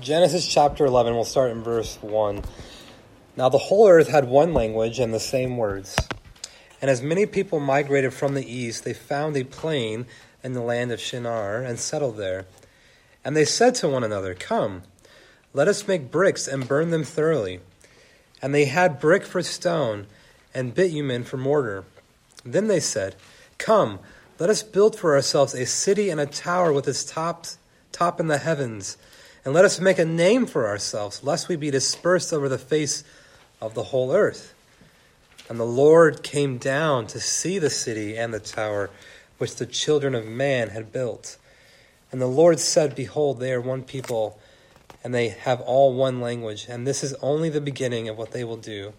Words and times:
Genesis 0.00 0.46
chapter 0.46 0.86
11, 0.86 1.14
we'll 1.14 1.24
start 1.24 1.50
in 1.50 1.62
verse 1.62 1.98
1. 2.00 2.42
Now 3.36 3.50
the 3.50 3.58
whole 3.58 3.86
earth 3.86 4.08
had 4.08 4.26
one 4.26 4.54
language 4.54 4.98
and 4.98 5.12
the 5.12 5.20
same 5.20 5.58
words. 5.58 5.94
And 6.80 6.90
as 6.90 7.02
many 7.02 7.26
people 7.26 7.60
migrated 7.60 8.14
from 8.14 8.32
the 8.32 8.50
east, 8.50 8.84
they 8.84 8.94
found 8.94 9.36
a 9.36 9.44
plain 9.44 10.06
in 10.42 10.54
the 10.54 10.62
land 10.62 10.90
of 10.90 11.00
Shinar 11.00 11.60
and 11.62 11.78
settled 11.78 12.16
there. 12.16 12.46
And 13.22 13.36
they 13.36 13.44
said 13.44 13.74
to 13.76 13.88
one 13.90 14.02
another, 14.02 14.32
Come, 14.32 14.84
let 15.52 15.68
us 15.68 15.86
make 15.86 16.10
bricks 16.10 16.48
and 16.48 16.66
burn 16.66 16.88
them 16.88 17.04
thoroughly. 17.04 17.60
And 18.40 18.54
they 18.54 18.64
had 18.64 19.00
brick 19.00 19.24
for 19.24 19.42
stone 19.42 20.06
and 20.54 20.74
bitumen 20.74 21.24
for 21.24 21.36
mortar. 21.36 21.84
Then 22.42 22.68
they 22.68 22.80
said, 22.80 23.16
Come, 23.58 23.98
let 24.38 24.48
us 24.48 24.62
build 24.62 24.98
for 24.98 25.14
ourselves 25.14 25.52
a 25.52 25.66
city 25.66 26.08
and 26.08 26.20
a 26.20 26.26
tower 26.26 26.72
with 26.72 26.88
its 26.88 27.04
top, 27.04 27.44
top 27.92 28.18
in 28.18 28.28
the 28.28 28.38
heavens 28.38 28.96
and 29.44 29.54
let 29.54 29.64
us 29.64 29.80
make 29.80 29.98
a 29.98 30.04
name 30.04 30.46
for 30.46 30.66
ourselves, 30.66 31.24
lest 31.24 31.48
we 31.48 31.56
be 31.56 31.70
dispersed 31.70 32.32
over 32.32 32.48
the 32.48 32.58
face 32.58 33.04
of 33.60 33.74
the 33.74 33.84
whole 33.84 34.12
earth. 34.12 34.54
And 35.48 35.58
the 35.58 35.64
Lord 35.64 36.22
came 36.22 36.58
down 36.58 37.06
to 37.08 37.20
see 37.20 37.58
the 37.58 37.70
city 37.70 38.16
and 38.16 38.32
the 38.32 38.40
tower 38.40 38.90
which 39.38 39.56
the 39.56 39.66
children 39.66 40.14
of 40.14 40.26
man 40.26 40.68
had 40.68 40.92
built. 40.92 41.38
And 42.12 42.20
the 42.20 42.26
Lord 42.26 42.60
said, 42.60 42.94
Behold, 42.94 43.40
they 43.40 43.52
are 43.52 43.60
one 43.60 43.82
people, 43.82 44.38
and 45.02 45.14
they 45.14 45.28
have 45.28 45.60
all 45.62 45.94
one 45.94 46.20
language, 46.20 46.66
and 46.68 46.86
this 46.86 47.02
is 47.02 47.14
only 47.14 47.48
the 47.48 47.60
beginning 47.60 48.08
of 48.08 48.18
what 48.18 48.32
they 48.32 48.44
will 48.44 48.56
do. 48.56 48.92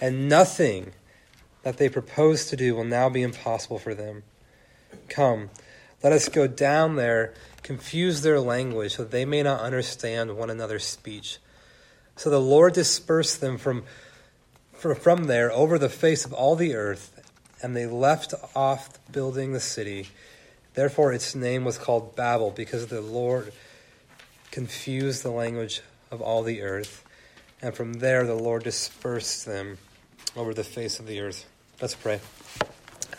And 0.00 0.28
nothing 0.28 0.92
that 1.62 1.78
they 1.78 1.88
propose 1.88 2.46
to 2.46 2.56
do 2.56 2.74
will 2.74 2.84
now 2.84 3.08
be 3.08 3.22
impossible 3.22 3.78
for 3.78 3.94
them. 3.94 4.22
Come, 5.08 5.50
let 6.02 6.12
us 6.12 6.28
go 6.28 6.46
down 6.46 6.96
there 6.96 7.32
confuse 7.64 8.20
their 8.20 8.38
language 8.38 8.94
so 8.94 9.02
that 9.02 9.10
they 9.10 9.24
may 9.24 9.42
not 9.42 9.60
understand 9.60 10.36
one 10.36 10.50
another's 10.50 10.84
speech. 10.84 11.38
So 12.14 12.30
the 12.30 12.40
Lord 12.40 12.74
dispersed 12.74 13.40
them 13.40 13.58
from, 13.58 13.82
from 14.74 15.24
there 15.24 15.50
over 15.50 15.78
the 15.78 15.88
face 15.88 16.24
of 16.24 16.32
all 16.32 16.54
the 16.54 16.76
earth, 16.76 17.10
and 17.60 17.74
they 17.74 17.86
left 17.86 18.34
off 18.54 19.00
building 19.10 19.52
the 19.52 19.60
city. 19.60 20.08
Therefore, 20.74 21.12
its 21.12 21.34
name 21.34 21.64
was 21.64 21.78
called 21.78 22.14
Babel, 22.14 22.50
because 22.50 22.86
the 22.86 23.00
Lord 23.00 23.52
confused 24.50 25.22
the 25.22 25.30
language 25.30 25.80
of 26.10 26.20
all 26.20 26.42
the 26.42 26.62
earth. 26.62 27.02
And 27.62 27.74
from 27.74 27.94
there, 27.94 28.26
the 28.26 28.34
Lord 28.34 28.62
dispersed 28.62 29.46
them 29.46 29.78
over 30.36 30.52
the 30.52 30.64
face 30.64 31.00
of 31.00 31.06
the 31.06 31.20
earth. 31.20 31.46
Let's 31.80 31.94
pray. 31.94 32.20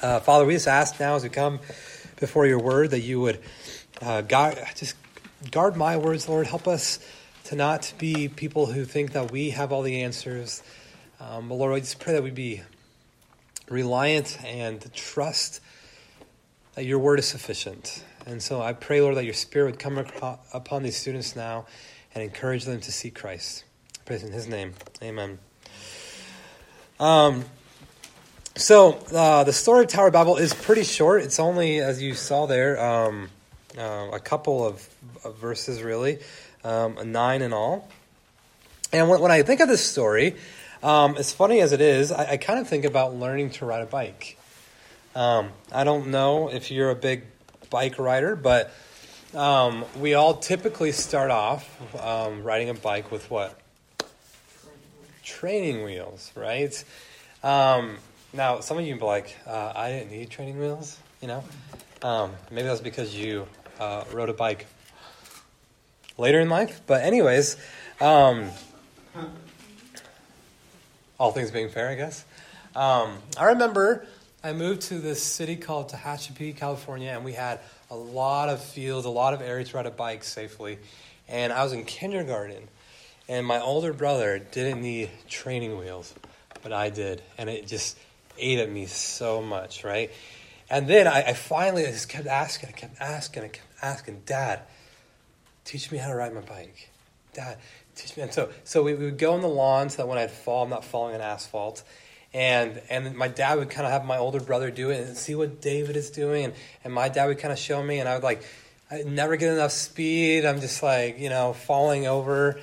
Uh, 0.02 0.20
Father, 0.20 0.46
we 0.46 0.54
just 0.54 0.68
ask 0.68 1.00
now 1.00 1.16
as 1.16 1.24
we 1.24 1.30
come 1.30 1.60
before 2.20 2.46
your 2.46 2.60
word 2.60 2.92
that 2.92 3.02
you 3.02 3.20
would 3.22 3.40
uh, 4.02 4.22
just 4.22 4.96
guard 5.52 5.76
my 5.76 5.98
words, 5.98 6.28
Lord. 6.28 6.48
Help 6.48 6.68
us 6.68 7.00
to 7.46 7.56
not 7.56 7.94
be 7.98 8.28
people 8.28 8.66
who 8.66 8.86
think 8.86 9.14
that 9.14 9.32
we 9.32 9.52
have 9.52 9.72
all 9.72 9.82
the 9.82 10.02
answers. 10.02 10.64
Um, 11.20 11.50
but 11.50 11.56
Lord, 11.56 11.74
I 11.74 11.80
just 11.80 12.00
pray 12.00 12.14
that 12.14 12.24
we 12.24 12.32
be 12.32 12.62
reliant 13.70 14.44
and 14.44 14.92
trust 14.94 15.62
that 16.76 16.86
your 16.86 17.00
word 17.00 17.20
is 17.20 17.28
sufficient. 17.28 18.04
And 18.26 18.42
so 18.42 18.62
I 18.62 18.74
pray, 18.74 19.02
Lord, 19.02 19.16
that 19.16 19.26
your 19.26 19.34
spirit 19.34 19.66
would 19.66 19.80
come 19.80 20.04
upon 20.54 20.84
these 20.84 20.98
students 20.98 21.36
now 21.36 21.66
and 22.14 22.24
encourage 22.24 22.66
them 22.66 22.82
to 22.82 22.92
see 22.92 23.12
Christ. 23.12 23.64
Praise 24.06 24.24
in 24.24 24.32
his 24.32 24.48
name. 24.48 24.74
Amen. 25.02 25.40
Um, 27.00 27.46
so 28.56 28.94
uh, 29.14 29.44
the 29.44 29.54
story 29.54 29.84
of 29.84 29.90
Tower 29.90 30.08
of 30.08 30.14
Babel 30.14 30.38
is 30.38 30.54
pretty 30.54 30.84
short. 30.84 31.22
It's 31.22 31.40
only, 31.40 31.80
as 31.80 32.02
you 32.02 32.14
saw 32.14 32.46
there, 32.46 32.80
um, 32.84 33.30
uh, 33.78 34.10
a 34.14 34.20
couple 34.20 34.66
of, 34.66 34.88
of, 35.24 35.38
verses, 35.38 35.84
really, 35.84 36.20
um, 36.64 37.12
nine 37.12 37.42
in 37.42 37.54
all. 37.54 37.88
And 38.92 39.10
when, 39.10 39.20
when, 39.22 39.32
I 39.32 39.42
think 39.44 39.62
of 39.62 39.68
this 39.68 39.86
story, 39.86 40.36
um, 40.84 41.18
as 41.18 41.34
funny 41.34 41.62
as 41.62 41.72
it 41.72 41.82
is, 41.82 42.12
I, 42.12 42.32
I, 42.32 42.38
kind 42.38 42.60
of 42.60 42.68
think 42.68 42.86
about 42.86 43.16
learning 43.16 43.52
to 43.52 43.66
ride 43.66 43.82
a 43.82 43.86
bike. 43.86 44.38
Um, 45.16 45.50
I 45.72 45.84
don't 45.84 46.08
know 46.08 46.50
if 46.50 46.72
you're 46.72 46.90
a 46.90 46.96
big 46.96 47.24
bike 47.70 48.00
rider, 48.00 48.36
but 48.36 48.72
um, 49.34 49.86
we 50.00 50.14
all 50.14 50.36
typically 50.36 50.92
start 50.92 51.32
off 51.32 51.70
um, 52.02 52.44
riding 52.44 52.70
a 52.70 52.74
bike 52.74 53.12
with 53.12 53.30
what? 53.30 53.60
Training 55.24 55.84
wheels, 55.84 56.32
right? 56.36 56.84
Now, 58.36 58.60
some 58.60 58.78
of 58.78 58.86
you 58.86 58.96
be 58.96 59.02
like, 59.02 59.34
uh, 59.48 59.72
I 59.74 59.92
didn't 59.92 60.12
need 60.12 60.30
training 60.30 60.60
wheels, 60.60 60.98
you 61.22 61.30
know? 61.30 61.44
maybe 62.52 62.68
that's 62.68 62.82
because 62.82 63.16
you 63.16 63.48
uh, 63.80 64.04
rode 64.12 64.30
a 64.30 64.34
bike 64.34 64.68
later 66.18 66.40
in 66.40 66.50
life. 66.50 66.82
But, 66.88 67.04
anyways, 67.04 67.58
um, 68.00 68.50
all 71.20 71.32
things 71.32 71.52
being 71.52 71.70
fair, 71.70 71.90
I 71.90 71.96
guess. 71.96 72.26
Um, 72.76 73.18
I 73.38 73.46
remember 73.46 74.06
I 74.44 74.54
moved 74.54 74.84
to 74.84 75.00
this 75.00 75.24
city 75.24 75.56
called 75.56 75.90
Tehachapi, 75.90 76.56
California, 76.56 77.10
and 77.10 77.24
we 77.24 77.34
had 77.34 77.60
a 77.90 77.96
lot 77.96 78.50
of 78.50 78.64
fields, 78.64 79.06
a 79.06 79.10
lot 79.10 79.34
of 79.34 79.42
areas 79.42 79.70
to 79.70 79.78
ride 79.78 79.86
a 79.86 79.92
bike 79.92 80.24
safely. 80.24 80.78
And 81.28 81.52
I 81.52 81.64
was 81.64 81.74
in 81.74 81.86
kindergarten, 81.86 82.68
and 83.28 83.46
my 83.46 83.60
older 83.60 83.94
brother 83.94 84.38
didn't 84.38 84.82
need 84.82 85.10
training 85.30 85.78
wheels, 85.78 86.14
but 86.62 86.74
I 86.74 86.90
did. 86.90 87.22
And 87.38 87.50
it 87.50 87.66
just 87.66 87.98
ate 88.38 88.60
at 88.60 88.70
me 88.70 88.86
so 88.86 89.42
much, 89.42 89.84
right? 89.84 90.12
And 90.70 90.88
then 90.88 91.08
I, 91.08 91.30
I 91.30 91.34
finally 91.34 91.84
just 91.84 92.10
kept 92.10 92.28
asking, 92.28 92.70
I 92.70 92.72
kept 92.74 93.02
asking, 93.02 93.44
I 93.44 93.48
kept 93.48 93.65
asking, 93.82 94.24
Dad, 94.26 94.62
teach 95.64 95.92
me 95.92 95.98
how 95.98 96.10
to 96.10 96.16
ride 96.16 96.34
my 96.34 96.42
bike. 96.42 96.90
Dad, 97.34 97.58
teach 97.96 98.16
me. 98.16 98.24
And 98.24 98.34
so, 98.34 98.50
so 98.64 98.84
we, 98.84 98.94
we 98.94 99.06
would 99.06 99.18
go 99.18 99.34
on 99.34 99.42
the 99.42 99.48
lawn 99.48 99.90
so 99.90 99.98
that 99.98 100.08
when 100.08 100.18
I'd 100.18 100.32
fall, 100.32 100.64
I'm 100.64 100.70
not 100.70 100.86
falling 100.86 101.16
on 101.16 101.22
asphalt. 101.22 101.84
And, 102.34 102.82
and 102.90 103.16
my 103.16 103.30
dad 103.30 103.58
would 103.58 103.70
kind 103.70 103.86
of 103.86 103.94
have 103.94 104.06
my 104.06 104.18
older 104.18 104.42
brother 104.42 104.70
do 104.70 104.90
it 104.90 105.08
and 105.08 105.16
see 105.16 105.36
what 105.36 105.62
David 105.62 105.96
is 105.96 106.10
doing. 106.10 106.46
And, 106.46 106.54
and 106.84 106.94
my 106.94 107.08
dad 107.10 107.28
would 107.28 107.40
kind 107.40 107.52
of 107.52 107.60
show 107.60 107.82
me, 107.82 108.00
and 108.00 108.10
I 108.10 108.16
would 108.16 108.24
like, 108.24 108.44
I 108.92 109.04
never 109.04 109.36
get 109.38 109.52
enough 109.54 109.72
speed. 109.72 110.46
I'm 110.46 110.60
just 110.60 110.84
like, 110.84 111.18
you 111.18 111.30
know, 111.30 111.54
falling 111.54 112.08
over. 112.08 112.60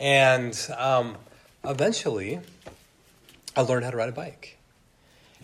And 0.00 0.58
um, 0.76 1.16
eventually, 1.62 2.40
I 3.54 3.60
learned 3.60 3.84
how 3.84 3.90
to 3.90 3.96
ride 3.96 4.08
a 4.08 4.12
bike. 4.12 4.58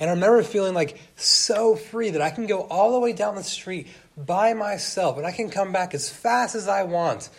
And 0.01 0.09
I 0.09 0.13
remember 0.13 0.43
feeling 0.43 0.75
like 0.75 1.01
so 1.17 1.75
free 1.75 2.11
that 2.11 2.23
I 2.23 2.31
can 2.31 2.47
go 2.47 2.63
all 2.63 2.93
the 2.93 3.01
way 3.01 3.13
down 3.13 3.35
the 3.35 3.43
street 3.43 3.89
by 4.17 4.55
myself 4.55 5.17
and 5.17 5.27
I 5.27 5.33
can 5.33 5.51
come 5.51 5.73
back 5.73 5.95
as 5.95 6.09
fast 6.09 6.55
as 6.55 6.69
I 6.69 6.85
want. 6.85 7.31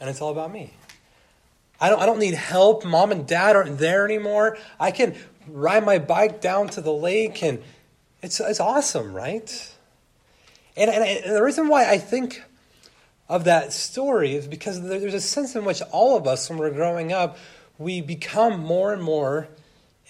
And 0.00 0.08
it's 0.08 0.22
all 0.22 0.30
about 0.30 0.50
me. 0.50 0.72
I 1.80 1.90
don't, 1.90 2.00
I 2.00 2.06
don't 2.06 2.18
need 2.18 2.34
help. 2.34 2.84
Mom 2.84 3.12
and 3.12 3.26
dad 3.26 3.56
aren't 3.56 3.78
there 3.78 4.04
anymore. 4.04 4.56
I 4.78 4.90
can 4.90 5.16
ride 5.46 5.84
my 5.84 5.98
bike 5.98 6.40
down 6.40 6.68
to 6.70 6.80
the 6.80 6.92
lake 6.92 7.42
and 7.42 7.62
it's, 8.22 8.40
it's 8.40 8.60
awesome, 8.60 9.12
right? 9.14 9.74
And, 10.76 10.90
and, 10.90 11.04
and 11.04 11.36
the 11.36 11.42
reason 11.42 11.68
why 11.68 11.90
I 11.90 11.98
think 11.98 12.42
of 13.28 13.44
that 13.44 13.72
story 13.72 14.34
is 14.34 14.46
because 14.46 14.82
there's 14.82 15.14
a 15.14 15.20
sense 15.20 15.54
in 15.54 15.64
which 15.64 15.82
all 15.92 16.16
of 16.16 16.26
us, 16.26 16.48
when 16.50 16.58
we're 16.58 16.70
growing 16.70 17.12
up, 17.12 17.38
we 17.78 18.00
become 18.00 18.60
more 18.60 18.92
and 18.92 19.02
more 19.02 19.48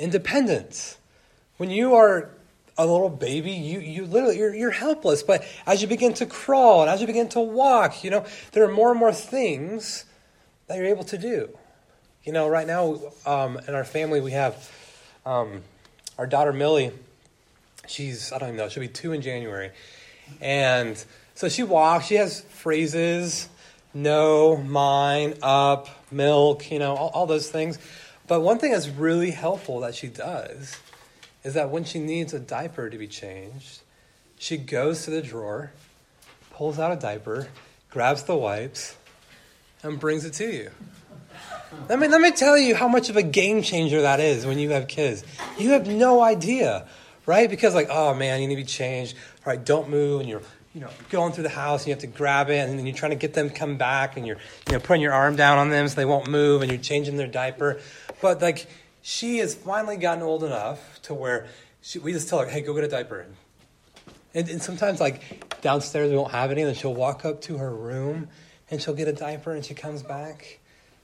independence. 0.01 0.97
When 1.59 1.71
you 1.71 1.95
are 1.95 2.31
a 2.77 2.87
little 2.87 3.11
baby, 3.11 3.53
you, 3.53 3.81
you 3.81 4.07
literally, 4.07 4.39
you're, 4.39 4.55
you're 4.55 4.71
helpless. 4.71 5.23
But 5.23 5.45
as 5.67 5.83
you 5.83 5.89
begin 5.89 6.15
to 6.15 6.27
crawl 6.27 6.83
and 6.83 6.91
as 6.91 7.01
you 7.01 7.07
begin 7.07 7.29
to 7.31 7.41
walk, 7.41 8.03
you 8.03 8.11
know, 8.11 8.25
there 8.53 8.65
are 8.65 8.73
more 8.73 8.91
and 8.91 8.99
more 8.99 9.13
things 9.13 10.07
that 10.67 10.79
you're 10.79 10.87
able 10.87 11.05
to 11.05 11.19
do. 11.19 11.51
You 12.25 12.33
know, 12.33 12.49
right 12.49 12.67
now 12.67 13.01
um, 13.27 13.59
in 13.69 13.75
our 13.75 13.85
family, 13.85 14.21
we 14.21 14.33
have 14.33 14.71
um, 15.27 15.63
our 16.19 16.27
daughter 16.27 16.53
Millie. 16.53 16.93
She's, 17.87 18.33
I 18.33 18.39
don't 18.39 18.49
even 18.49 18.59
know, 18.59 18.69
she'll 18.69 18.83
be 18.83 18.89
two 18.89 19.13
in 19.13 19.21
January. 19.21 19.71
And 20.41 21.03
so 21.35 21.49
she 21.49 21.63
walks, 21.63 22.07
she 22.07 22.15
has 22.15 22.41
phrases 22.41 23.49
no, 23.93 24.57
mine, 24.57 25.35
up, 25.43 25.89
milk, 26.13 26.71
you 26.71 26.79
know, 26.79 26.95
all, 26.95 27.09
all 27.09 27.27
those 27.27 27.51
things. 27.51 27.79
But 28.31 28.43
one 28.43 28.59
thing 28.59 28.71
that's 28.71 28.87
really 28.89 29.33
helpful 29.33 29.81
that 29.81 29.97
she 29.97 30.07
does 30.07 30.77
is 31.43 31.55
that 31.55 31.71
when 31.71 31.83
she 31.83 31.99
needs 31.99 32.33
a 32.33 32.39
diaper 32.39 32.89
to 32.89 32.97
be 32.97 33.09
changed, 33.09 33.81
she 34.39 34.57
goes 34.57 35.05
to 35.07 35.11
the 35.11 35.21
drawer, 35.21 35.73
pulls 36.53 36.79
out 36.79 36.93
a 36.93 36.97
diaper, 36.97 37.49
grabs 37.91 38.23
the 38.23 38.37
wipes, 38.37 38.97
and 39.83 39.99
brings 39.99 40.25
it 40.25 40.35
to 40.35 40.47
you. 40.47 40.71
Let 41.89 41.99
me, 41.99 42.07
let 42.07 42.21
me 42.21 42.31
tell 42.31 42.57
you 42.57 42.77
how 42.77 42.87
much 42.87 43.11
of 43.11 43.17
a 43.17 43.23
game 43.25 43.63
changer 43.63 44.03
that 44.03 44.21
is 44.21 44.47
when 44.47 44.61
you 44.61 44.71
have 44.71 44.87
kids. 44.87 45.25
You 45.59 45.71
have 45.71 45.89
no 45.89 46.23
idea, 46.23 46.87
right? 47.27 47.51
Because, 47.51 47.75
like, 47.75 47.89
oh 47.91 48.15
man, 48.15 48.41
you 48.43 48.47
need 48.47 48.55
to 48.55 48.63
be 48.63 48.65
changed. 48.65 49.17
All 49.45 49.53
right, 49.53 49.65
don't 49.65 49.91
move. 49.91 50.21
And 50.21 50.29
you're 50.29 50.43
you 50.75 50.81
know, 50.81 50.91
going 51.11 51.33
through 51.33 51.43
the 51.43 51.49
house 51.49 51.81
and 51.81 51.89
you 51.89 51.95
have 51.95 52.03
to 52.03 52.07
grab 52.07 52.49
it 52.49 52.69
and 52.69 52.79
then 52.79 52.87
you're 52.87 52.95
trying 52.95 53.11
to 53.11 53.17
get 53.17 53.35
them 53.35 53.49
to 53.49 53.55
come 53.55 53.77
back 53.77 54.17
and 54.17 54.25
you're, 54.25 54.37
you 54.69 54.75
know, 54.75 54.79
putting 54.79 55.03
your 55.03 55.13
arm 55.13 55.35
down 55.35 55.59
on 55.59 55.69
them 55.69 55.89
so 55.89 55.97
they 55.97 56.05
won't 56.05 56.29
move 56.29 56.63
and 56.63 56.71
you're 56.71 56.81
changing 56.81 57.17
their 57.17 57.27
diaper. 57.27 57.81
But 58.21 58.43
like, 58.43 58.67
she 59.03 59.39
has 59.39 59.55
finally 59.55 59.97
gotten 59.97 60.23
old 60.23 60.45
enough 60.45 61.01
to 61.03 61.15
where 61.15 61.47
she, 61.83 61.99
we 61.99 62.13
just 62.13 62.29
tell 62.29 62.41
her, 62.41 62.47
hey, 62.47 62.61
go 62.61 62.75
get 62.75 62.85
a 62.85 62.89
diaper. 62.89 63.27
And, 64.35 64.49
and 64.49 64.63
sometimes, 64.63 65.01
like, 65.01 65.61
downstairs 65.61 66.11
we 66.11 66.17
won't 66.17 66.33
have 66.33 66.51
any, 66.51 66.63
and 66.63 66.69
then 66.69 66.75
she'll 66.75 66.95
walk 66.95 67.25
up 67.25 67.41
to 67.43 67.59
her 67.59 67.75
room 67.75 68.29
and 68.71 68.81
she'll 68.81 68.95
get 68.95 69.09
a 69.09 69.13
diaper 69.13 69.53
and 69.53 69.65
she 69.65 69.75
comes 69.75 70.03
back. 70.03 70.61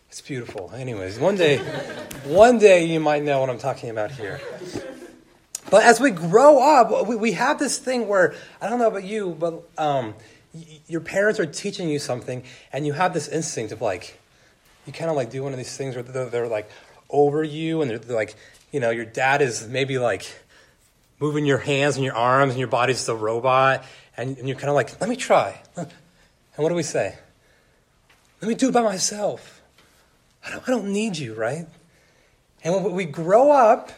It's 0.09 0.21
beautiful. 0.21 0.71
Anyways, 0.75 1.19
one 1.19 1.37
day, 1.37 1.59
one 2.25 2.59
day 2.59 2.85
you 2.85 3.01
might 3.01 3.25
know 3.25 3.41
what 3.41 3.51
I'm 3.51 3.59
talking 3.59 3.91
about 3.91 4.13
here. 4.13 4.41
But 5.69 5.83
as 5.83 5.99
we 5.99 6.13
grow 6.13 6.63
up, 6.63 7.09
we, 7.09 7.17
we 7.17 7.33
have 7.33 7.59
this 7.59 7.79
thing 7.79 8.07
where, 8.07 8.35
I 8.61 8.69
don't 8.69 8.79
know 8.79 8.87
about 8.87 9.05
you, 9.05 9.37
but 9.37 9.69
um, 9.77 10.15
y- 10.55 10.81
your 10.87 11.01
parents 11.01 11.41
are 11.41 11.47
teaching 11.47 11.89
you 11.89 11.99
something, 11.99 12.45
and 12.73 12.87
you 12.87 12.93
have 12.93 13.13
this 13.13 13.27
instinct 13.27 13.73
of 13.73 13.83
like, 13.83 14.21
you 14.87 14.93
kind 14.93 15.11
of 15.11 15.17
like 15.17 15.31
do 15.31 15.43
one 15.43 15.53
of 15.53 15.59
these 15.59 15.77
things 15.77 15.97
where 15.97 16.05
they're, 16.05 16.31
they're 16.31 16.47
like 16.47 16.71
over 17.11 17.43
you, 17.43 17.83
and 17.83 17.91
they're, 17.91 17.99
they're 17.99 18.17
like, 18.17 18.35
you 18.73 18.81
know, 18.81 18.91
your 18.91 19.05
dad 19.05 19.43
is 19.43 19.69
maybe 19.69 19.99
like 19.99 20.27
moving 21.21 21.47
your 21.47 21.59
hands 21.59 21.97
and 21.97 22.05
your 22.05 22.15
arms, 22.15 22.53
and 22.53 22.59
your 22.59 22.69
body's 22.69 23.09
a 23.09 23.15
robot, 23.15 23.85
and, 24.17 24.37
and 24.39 24.49
you're 24.49 24.57
kind 24.57 24.69
of 24.69 24.75
like, 24.75 25.01
let 25.01 25.09
me 25.09 25.17
try. 25.17 25.61
And 25.77 25.89
what 26.57 26.69
do 26.71 26.75
we 26.75 26.83
say? 26.83 27.17
Let 28.41 28.49
me 28.49 28.55
do 28.55 28.69
it 28.69 28.73
by 28.73 28.83
myself. 28.83 29.63
I 30.45 30.51
don't, 30.51 30.69
I 30.69 30.71
don't 30.71 30.93
need 30.93 31.17
you, 31.17 31.35
right? 31.35 31.67
And 32.63 32.85
when 32.85 32.93
we 32.93 33.05
grow 33.05 33.51
up, 33.51 33.93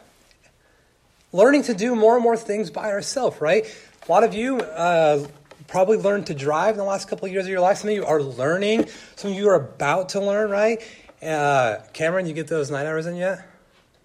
learning 1.33 1.63
to 1.65 1.75
do 1.75 1.95
more 1.95 2.15
and 2.15 2.23
more 2.23 2.37
things 2.37 2.71
by 2.71 2.91
ourselves, 2.91 3.41
right? 3.41 3.67
A 4.09 4.13
lot 4.13 4.25
of 4.25 4.35
you 4.35 4.61
uh, 4.61 5.27
probably 5.67 5.99
learned 5.99 6.27
to 6.29 6.35
drive 6.35 6.75
in 6.75 6.79
the 6.79 6.85
last 6.85 7.09
couple 7.09 7.27
of 7.27 7.33
years 7.33 7.45
of 7.45 7.51
your 7.51 7.61
life. 7.61 7.79
Some 7.79 7.91
of 7.91 7.97
you 7.97 8.07
are 8.07 8.23
learning. 8.23 8.89
Some 9.17 9.33
of 9.33 9.37
you 9.37 9.49
are 9.49 9.55
about 9.55 10.11
to 10.11 10.21
learn, 10.21 10.51
right? 10.51 10.83
Uh, 11.23 11.79
Cameron, 11.93 12.27
you 12.27 12.35
get 12.35 12.47
those 12.47 12.71
night 12.71 12.87
hours 12.87 13.07
in 13.07 13.17
yet? 13.17 13.47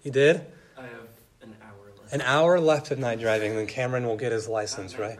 You 0.02 0.10
did? 0.10 0.44
I 0.76 0.82
have 0.82 0.90
an 1.42 1.54
hour 1.62 1.92
left. 2.00 2.12
An 2.12 2.20
hour 2.22 2.60
left 2.60 2.90
of 2.90 2.98
night 2.98 3.20
driving, 3.20 3.54
then 3.54 3.66
Cameron 3.66 4.06
will 4.06 4.16
get 4.16 4.32
his 4.32 4.48
license, 4.48 4.98
right? 4.98 5.18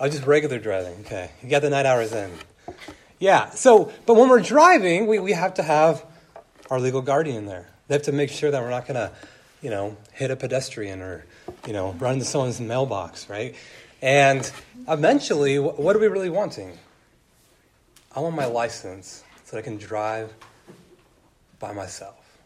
Oh, 0.00 0.08
just 0.08 0.26
regular 0.26 0.58
driving. 0.58 1.00
Okay. 1.00 1.30
You 1.42 1.48
got 1.48 1.62
the 1.62 1.70
night 1.70 1.86
hours 1.86 2.12
in. 2.12 2.30
Yeah. 3.18 3.50
So, 3.50 3.92
but 4.06 4.14
when 4.14 4.28
we're 4.28 4.42
driving, 4.42 5.06
we, 5.06 5.18
we 5.18 5.32
have 5.32 5.54
to 5.54 5.62
have 5.62 6.04
our 6.70 6.80
legal 6.80 7.02
guardian 7.02 7.46
there. 7.46 7.68
They 7.86 7.94
have 7.94 8.02
to 8.02 8.12
make 8.12 8.30
sure 8.30 8.50
that 8.50 8.62
we're 8.62 8.70
not 8.70 8.86
going 8.86 8.96
to, 8.96 9.12
you 9.62 9.70
know, 9.70 9.96
hit 10.12 10.30
a 10.30 10.36
pedestrian 10.36 11.00
or, 11.00 11.24
you 11.66 11.72
know, 11.72 11.92
run 11.92 12.14
into 12.14 12.24
someone's 12.24 12.60
mailbox, 12.60 13.28
right? 13.28 13.54
And 14.02 14.50
eventually, 14.86 15.58
what 15.58 15.96
are 15.96 15.98
we 15.98 16.06
really 16.06 16.30
wanting? 16.30 16.78
I 18.14 18.20
want 18.20 18.36
my 18.36 18.46
license 18.46 19.24
so 19.44 19.56
that 19.56 19.58
I 19.60 19.62
can 19.62 19.78
drive 19.78 20.32
by 21.58 21.72
myself. 21.72 22.38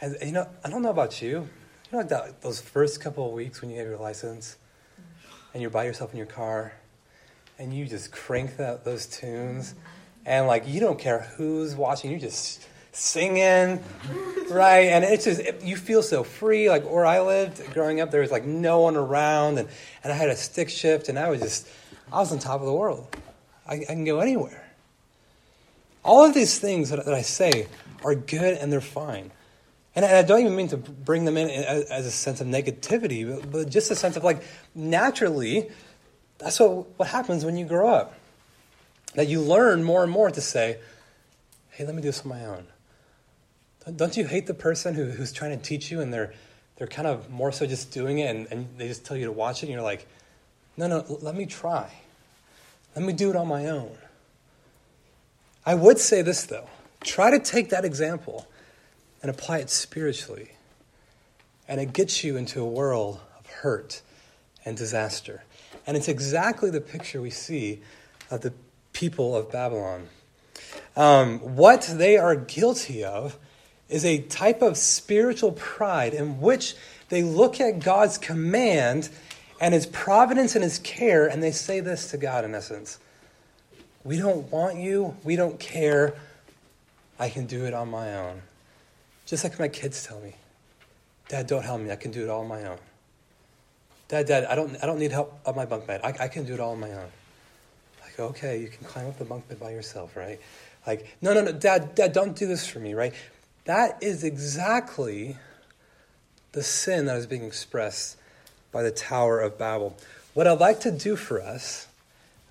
And, 0.00 0.16
you 0.22 0.32
know, 0.32 0.48
I 0.64 0.70
don't 0.70 0.82
know 0.82 0.90
about 0.90 1.20
you. 1.20 1.28
You 1.28 1.48
know, 1.92 1.98
like 1.98 2.08
that, 2.08 2.42
those 2.42 2.60
first 2.60 3.00
couple 3.00 3.26
of 3.26 3.32
weeks 3.32 3.60
when 3.60 3.70
you 3.70 3.78
have 3.78 3.86
your 3.86 3.98
license 3.98 4.56
and 5.52 5.60
you're 5.60 5.70
by 5.70 5.84
yourself 5.84 6.12
in 6.12 6.16
your 6.16 6.26
car 6.26 6.72
and 7.58 7.74
you 7.74 7.86
just 7.86 8.12
crank 8.12 8.56
that, 8.56 8.84
those 8.84 9.06
tunes 9.06 9.74
and 10.24 10.46
like 10.46 10.66
you 10.66 10.80
don't 10.80 10.98
care 10.98 11.20
who's 11.36 11.74
watching, 11.74 12.10
you're 12.10 12.20
just 12.20 12.66
singing, 12.92 13.82
right? 14.50 14.86
And 14.86 15.04
it's 15.04 15.24
just, 15.24 15.40
it, 15.40 15.62
you 15.62 15.76
feel 15.76 16.02
so 16.02 16.24
free. 16.24 16.68
Like 16.68 16.88
where 16.88 17.06
I 17.06 17.20
lived 17.20 17.72
growing 17.72 18.00
up, 18.00 18.10
there 18.10 18.20
was 18.20 18.30
like 18.30 18.44
no 18.44 18.80
one 18.80 18.96
around 18.96 19.58
and, 19.58 19.68
and 20.02 20.12
I 20.12 20.16
had 20.16 20.28
a 20.28 20.36
stick 20.36 20.68
shift 20.68 21.08
and 21.08 21.18
I 21.18 21.30
was 21.30 21.40
just, 21.40 21.68
I 22.12 22.18
was 22.18 22.32
on 22.32 22.38
top 22.38 22.60
of 22.60 22.66
the 22.66 22.72
world. 22.72 23.16
I, 23.66 23.74
I 23.74 23.84
can 23.84 24.04
go 24.04 24.20
anywhere. 24.20 24.69
All 26.02 26.24
of 26.24 26.34
these 26.34 26.58
things 26.58 26.90
that, 26.90 27.04
that 27.04 27.14
I 27.14 27.22
say 27.22 27.66
are 28.04 28.14
good 28.14 28.56
and 28.56 28.72
they're 28.72 28.80
fine. 28.80 29.30
And 29.94 30.04
I 30.04 30.22
don't 30.22 30.40
even 30.40 30.56
mean 30.56 30.68
to 30.68 30.76
bring 30.76 31.24
them 31.24 31.36
in 31.36 31.50
as 31.50 32.06
a 32.06 32.10
sense 32.10 32.40
of 32.40 32.46
negativity, 32.46 33.28
but, 33.28 33.50
but 33.50 33.68
just 33.70 33.90
a 33.90 33.96
sense 33.96 34.16
of 34.16 34.24
like, 34.24 34.42
naturally, 34.74 35.70
that's 36.38 36.60
what, 36.60 36.98
what 36.98 37.08
happens 37.08 37.44
when 37.44 37.56
you 37.56 37.66
grow 37.66 37.88
up. 37.88 38.14
That 39.14 39.28
you 39.28 39.40
learn 39.40 39.82
more 39.82 40.02
and 40.04 40.12
more 40.12 40.30
to 40.30 40.40
say, 40.40 40.78
hey, 41.70 41.84
let 41.84 41.94
me 41.94 42.02
do 42.02 42.08
this 42.08 42.22
on 42.22 42.28
my 42.28 42.44
own. 42.46 42.66
Don't- 43.96 44.16
you 44.16 44.26
hate 44.26 44.46
the 44.46 44.54
person 44.54 44.94
who, 44.94 45.06
who's 45.06 45.32
trying 45.32 45.58
to 45.58 45.62
teach 45.62 45.90
you 45.90 46.00
and 46.00 46.12
they're, 46.12 46.32
they're 46.76 46.86
kind 46.86 47.08
of 47.08 47.28
more 47.28 47.50
so 47.50 47.66
just 47.66 47.90
doing 47.90 48.20
it 48.20 48.34
and, 48.34 48.46
and 48.50 48.68
they 48.78 48.86
just 48.86 49.04
tell 49.04 49.16
you 49.16 49.26
to 49.26 49.32
watch 49.32 49.62
it 49.62 49.66
and 49.66 49.72
you're 49.72 49.82
like, 49.82 50.06
no, 50.76 50.86
no, 50.86 51.04
let 51.20 51.34
me 51.34 51.46
try. 51.46 51.90
Let 52.94 53.04
me 53.04 53.12
do 53.12 53.30
it 53.30 53.36
on 53.36 53.48
my 53.48 53.66
own. 53.66 53.96
I 55.64 55.74
would 55.74 55.98
say 55.98 56.22
this 56.22 56.44
though 56.44 56.68
try 57.02 57.30
to 57.30 57.38
take 57.38 57.70
that 57.70 57.84
example 57.84 58.46
and 59.22 59.30
apply 59.30 59.58
it 59.58 59.70
spiritually. 59.70 60.50
And 61.68 61.80
it 61.80 61.92
gets 61.92 62.24
you 62.24 62.36
into 62.36 62.60
a 62.60 62.66
world 62.66 63.20
of 63.38 63.46
hurt 63.46 64.02
and 64.64 64.76
disaster. 64.76 65.44
And 65.86 65.96
it's 65.96 66.08
exactly 66.08 66.70
the 66.70 66.80
picture 66.80 67.20
we 67.20 67.30
see 67.30 67.80
of 68.30 68.40
the 68.40 68.52
people 68.92 69.36
of 69.36 69.50
Babylon. 69.50 70.08
Um, 70.96 71.38
what 71.38 71.90
they 71.94 72.16
are 72.16 72.34
guilty 72.34 73.04
of 73.04 73.38
is 73.88 74.04
a 74.04 74.20
type 74.22 74.62
of 74.62 74.76
spiritual 74.76 75.52
pride 75.52 76.14
in 76.14 76.40
which 76.40 76.74
they 77.08 77.22
look 77.22 77.60
at 77.60 77.80
God's 77.80 78.18
command 78.18 79.08
and 79.60 79.74
his 79.74 79.86
providence 79.86 80.54
and 80.54 80.64
his 80.64 80.78
care, 80.78 81.26
and 81.26 81.42
they 81.42 81.50
say 81.50 81.80
this 81.80 82.10
to 82.10 82.16
God 82.16 82.44
in 82.44 82.54
essence 82.54 82.98
We 84.04 84.18
don't 84.18 84.50
want 84.50 84.78
you, 84.78 85.16
we 85.24 85.36
don't 85.36 85.58
care, 85.60 86.14
I 87.18 87.28
can 87.28 87.46
do 87.46 87.66
it 87.66 87.74
on 87.74 87.90
my 87.90 88.14
own. 88.16 88.40
Just 89.26 89.44
like 89.44 89.58
my 89.58 89.68
kids 89.68 90.06
tell 90.06 90.18
me, 90.20 90.34
Dad, 91.28 91.46
don't 91.46 91.62
help 91.62 91.80
me, 91.80 91.90
I 91.90 91.96
can 91.96 92.10
do 92.10 92.22
it 92.24 92.30
all 92.30 92.40
on 92.40 92.48
my 92.48 92.64
own. 92.64 92.78
Dad, 94.08 94.26
Dad, 94.26 94.44
I 94.46 94.54
don't, 94.54 94.76
I 94.82 94.86
don't 94.86 94.98
need 94.98 95.12
help 95.12 95.38
on 95.46 95.54
my 95.54 95.66
bunk 95.66 95.86
bed. 95.86 96.00
I, 96.02 96.14
I 96.18 96.28
can 96.28 96.44
do 96.44 96.54
it 96.54 96.60
all 96.60 96.72
on 96.72 96.80
my 96.80 96.92
own. 96.92 97.08
Like, 98.02 98.18
okay, 98.18 98.60
you 98.60 98.68
can 98.68 98.84
climb 98.86 99.06
up 99.06 99.18
the 99.18 99.24
bunk 99.24 99.48
bed 99.48 99.60
by 99.60 99.70
yourself, 99.70 100.16
right? 100.16 100.40
Like, 100.86 101.16
no, 101.20 101.34
no, 101.34 101.42
no, 101.42 101.52
Dad, 101.52 101.94
Dad, 101.94 102.12
don't 102.12 102.34
do 102.34 102.46
this 102.46 102.66
for 102.66 102.80
me, 102.80 102.94
right? 102.94 103.14
That 103.66 104.02
is 104.02 104.24
exactly 104.24 105.36
the 106.52 106.62
sin 106.62 107.04
that 107.04 107.16
is 107.16 107.26
being 107.26 107.44
expressed 107.44 108.16
by 108.72 108.82
the 108.82 108.90
Tower 108.90 109.40
of 109.40 109.58
Babel. 109.58 109.96
What 110.34 110.46
I'd 110.46 110.58
like 110.58 110.80
to 110.80 110.90
do 110.90 111.16
for 111.16 111.40
us 111.40 111.86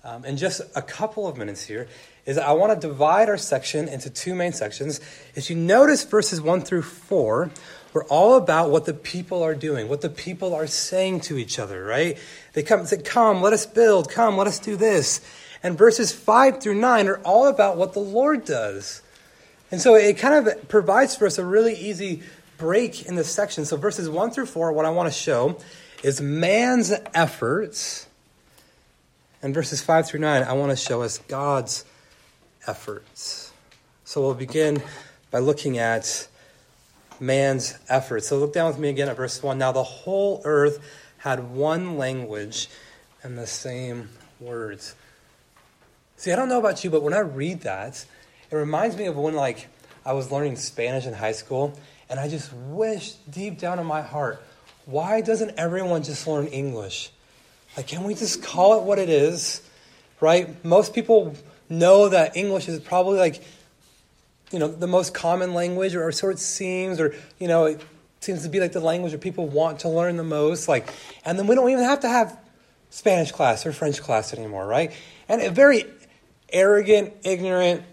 um, 0.04 0.24
in 0.24 0.36
just 0.36 0.62
a 0.74 0.82
couple 0.82 1.28
of 1.28 1.36
minutes 1.36 1.64
here 1.64 1.88
is 2.24 2.38
I 2.38 2.52
want 2.52 2.80
to 2.80 2.88
divide 2.88 3.28
our 3.28 3.36
section 3.36 3.88
into 3.88 4.08
two 4.08 4.34
main 4.34 4.52
sections. 4.52 5.00
If 5.34 5.50
you 5.50 5.56
notice 5.56 6.04
verses 6.04 6.40
1 6.40 6.62
through 6.62 6.82
4, 6.82 7.50
we're 7.92 8.06
all 8.06 8.36
about 8.36 8.70
what 8.70 8.84
the 8.84 8.94
people 8.94 9.42
are 9.42 9.54
doing, 9.54 9.88
what 9.88 10.00
the 10.00 10.08
people 10.08 10.54
are 10.54 10.66
saying 10.66 11.20
to 11.22 11.36
each 11.36 11.58
other, 11.58 11.84
right? 11.84 12.18
They 12.52 12.62
come 12.62 12.80
and 12.80 12.88
say, 12.88 13.02
Come, 13.02 13.42
let 13.42 13.52
us 13.52 13.66
build, 13.66 14.10
come, 14.10 14.36
let 14.36 14.46
us 14.46 14.58
do 14.58 14.76
this. 14.76 15.20
And 15.62 15.76
verses 15.76 16.12
5 16.12 16.62
through 16.62 16.76
9 16.76 17.08
are 17.08 17.18
all 17.18 17.48
about 17.48 17.76
what 17.76 17.92
the 17.92 18.00
Lord 18.00 18.44
does. 18.44 19.02
And 19.70 19.80
so 19.80 19.94
it 19.94 20.18
kind 20.18 20.48
of 20.48 20.68
provides 20.68 21.16
for 21.16 21.26
us 21.26 21.38
a 21.38 21.44
really 21.44 21.74
easy 21.74 22.22
break 22.58 23.06
in 23.06 23.14
this 23.14 23.30
section. 23.30 23.64
So 23.64 23.76
verses 23.76 24.08
1 24.08 24.30
through 24.30 24.46
4, 24.46 24.72
what 24.72 24.84
I 24.84 24.90
want 24.90 25.08
to 25.08 25.18
show 25.18 25.58
is 26.02 26.20
man's 26.20 26.92
efforts. 27.14 28.06
And 29.42 29.54
verses 29.54 29.82
5 29.82 30.06
through 30.06 30.20
9, 30.20 30.42
I 30.42 30.52
want 30.52 30.70
to 30.70 30.76
show 30.76 31.02
us 31.02 31.18
God's 31.18 31.84
efforts. 32.66 33.52
So 34.04 34.20
we'll 34.20 34.34
begin 34.34 34.82
by 35.30 35.38
looking 35.38 35.78
at 35.78 36.28
man's 37.20 37.78
efforts. 37.88 38.28
So 38.28 38.38
look 38.38 38.52
down 38.52 38.68
with 38.68 38.78
me 38.78 38.88
again 38.88 39.08
at 39.08 39.16
verse 39.16 39.42
1. 39.42 39.56
Now 39.56 39.72
the 39.72 39.82
whole 39.82 40.42
earth 40.44 40.78
had 41.18 41.50
one 41.52 41.96
language 41.96 42.68
and 43.22 43.38
the 43.38 43.46
same 43.46 44.08
words. 44.40 44.94
See, 46.16 46.32
I 46.32 46.36
don't 46.36 46.48
know 46.48 46.58
about 46.58 46.84
you, 46.84 46.90
but 46.90 47.02
when 47.02 47.14
I 47.14 47.20
read 47.20 47.62
that, 47.62 48.04
it 48.50 48.56
reminds 48.56 48.96
me 48.96 49.06
of 49.06 49.16
when 49.16 49.34
like 49.34 49.68
I 50.04 50.12
was 50.12 50.30
learning 50.30 50.56
Spanish 50.56 51.06
in 51.06 51.14
high 51.14 51.32
school, 51.32 51.78
and 52.08 52.18
I 52.18 52.28
just 52.28 52.52
wish 52.52 53.12
deep 53.30 53.58
down 53.58 53.78
in 53.78 53.86
my 53.86 54.02
heart, 54.02 54.42
why 54.86 55.20
doesn't 55.20 55.58
everyone 55.58 56.02
just 56.02 56.26
learn 56.26 56.46
English? 56.46 57.10
Like, 57.76 57.86
can 57.86 58.04
we 58.04 58.14
just 58.14 58.42
call 58.42 58.78
it 58.78 58.84
what 58.84 58.98
it 58.98 59.08
is? 59.08 59.62
Right? 60.20 60.62
Most 60.64 60.94
people 60.94 61.34
know 61.68 62.08
that 62.08 62.36
English 62.36 62.68
is 62.68 62.80
probably 62.80 63.18
like, 63.18 63.42
you 64.50 64.58
know, 64.58 64.68
the 64.68 64.88
most 64.88 65.14
common 65.14 65.54
language, 65.54 65.94
or 65.94 66.10
so 66.12 66.28
it 66.28 66.38
seems, 66.38 67.00
or, 67.00 67.14
you 67.38 67.48
know, 67.48 67.66
it 67.66 67.82
seems 68.20 68.42
to 68.42 68.48
be 68.48 68.60
like 68.60 68.72
the 68.72 68.80
language 68.80 69.12
that 69.12 69.20
people 69.20 69.46
want 69.46 69.80
to 69.80 69.88
learn 69.88 70.16
the 70.16 70.24
most. 70.24 70.68
Like, 70.68 70.92
and 71.24 71.38
then 71.38 71.46
we 71.46 71.54
don't 71.54 71.70
even 71.70 71.84
have 71.84 72.00
to 72.00 72.08
have 72.08 72.36
Spanish 72.90 73.32
class 73.32 73.64
or 73.64 73.72
French 73.72 74.02
class 74.02 74.34
anymore, 74.34 74.66
right? 74.66 74.92
And 75.28 75.40
a 75.40 75.50
very 75.50 75.84
arrogant, 76.52 77.14
ignorant, 77.22 77.84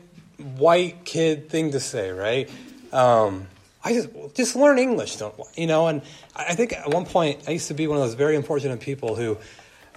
white 0.58 1.06
kid 1.06 1.50
thing 1.50 1.72
to 1.72 1.80
say, 1.80 2.12
right? 2.12 2.50
Um, 2.92 3.48
I 3.84 3.94
just 3.94 4.10
just 4.36 4.56
learn 4.56 4.80
English, 4.80 5.18
don't 5.18 5.36
you 5.56 5.68
know? 5.68 5.88
And 5.88 6.02
I 6.36 6.56
think 6.56 6.74
at 6.74 6.90
one 6.90 7.06
point 7.06 7.44
I 7.48 7.52
used 7.52 7.68
to 7.70 7.74
be 7.74 7.88
one 7.88 7.98
of 7.98 8.04
those 8.04 8.16
very 8.16 8.36
unfortunate 8.36 8.80
people 8.80 9.16
who, 9.16 9.38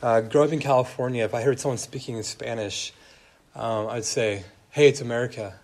uh, 0.03 0.21
grew 0.21 0.43
up 0.43 0.53
in 0.53 0.61
California. 0.61 1.25
If 1.25 1.35
I 1.35 1.43
heard 1.43 1.61
someone 1.61 1.79
speaking 1.79 2.17
in 2.17 2.23
Spanish, 2.23 2.93
um, 3.55 3.89
I'd 3.89 4.05
say, 4.05 4.45
"Hey, 4.71 4.89
it's 4.89 5.01
America. 5.01 5.55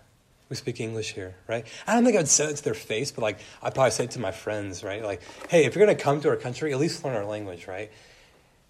We 0.49 0.55
speak 0.55 0.79
English 0.79 1.13
here, 1.13 1.35
right?" 1.47 1.65
I 1.85 1.93
don't 1.93 2.05
think 2.05 2.17
I'd 2.17 2.27
say 2.27 2.45
it 2.45 2.57
to 2.57 2.63
their 2.63 2.73
face, 2.73 3.11
but 3.11 3.21
like 3.21 3.39
I'd 3.61 3.73
probably 3.73 3.91
say 3.91 4.05
it 4.05 4.11
to 4.11 4.19
my 4.19 4.31
friends, 4.31 4.83
right? 4.83 5.03
Like, 5.03 5.21
"Hey, 5.49 5.65
if 5.65 5.75
you're 5.75 5.85
going 5.85 5.97
to 5.97 6.03
come 6.03 6.21
to 6.21 6.29
our 6.29 6.35
country, 6.35 6.71
at 6.73 6.79
least 6.79 7.03
learn 7.03 7.15
our 7.15 7.25
language, 7.25 7.67
right?" 7.67 7.91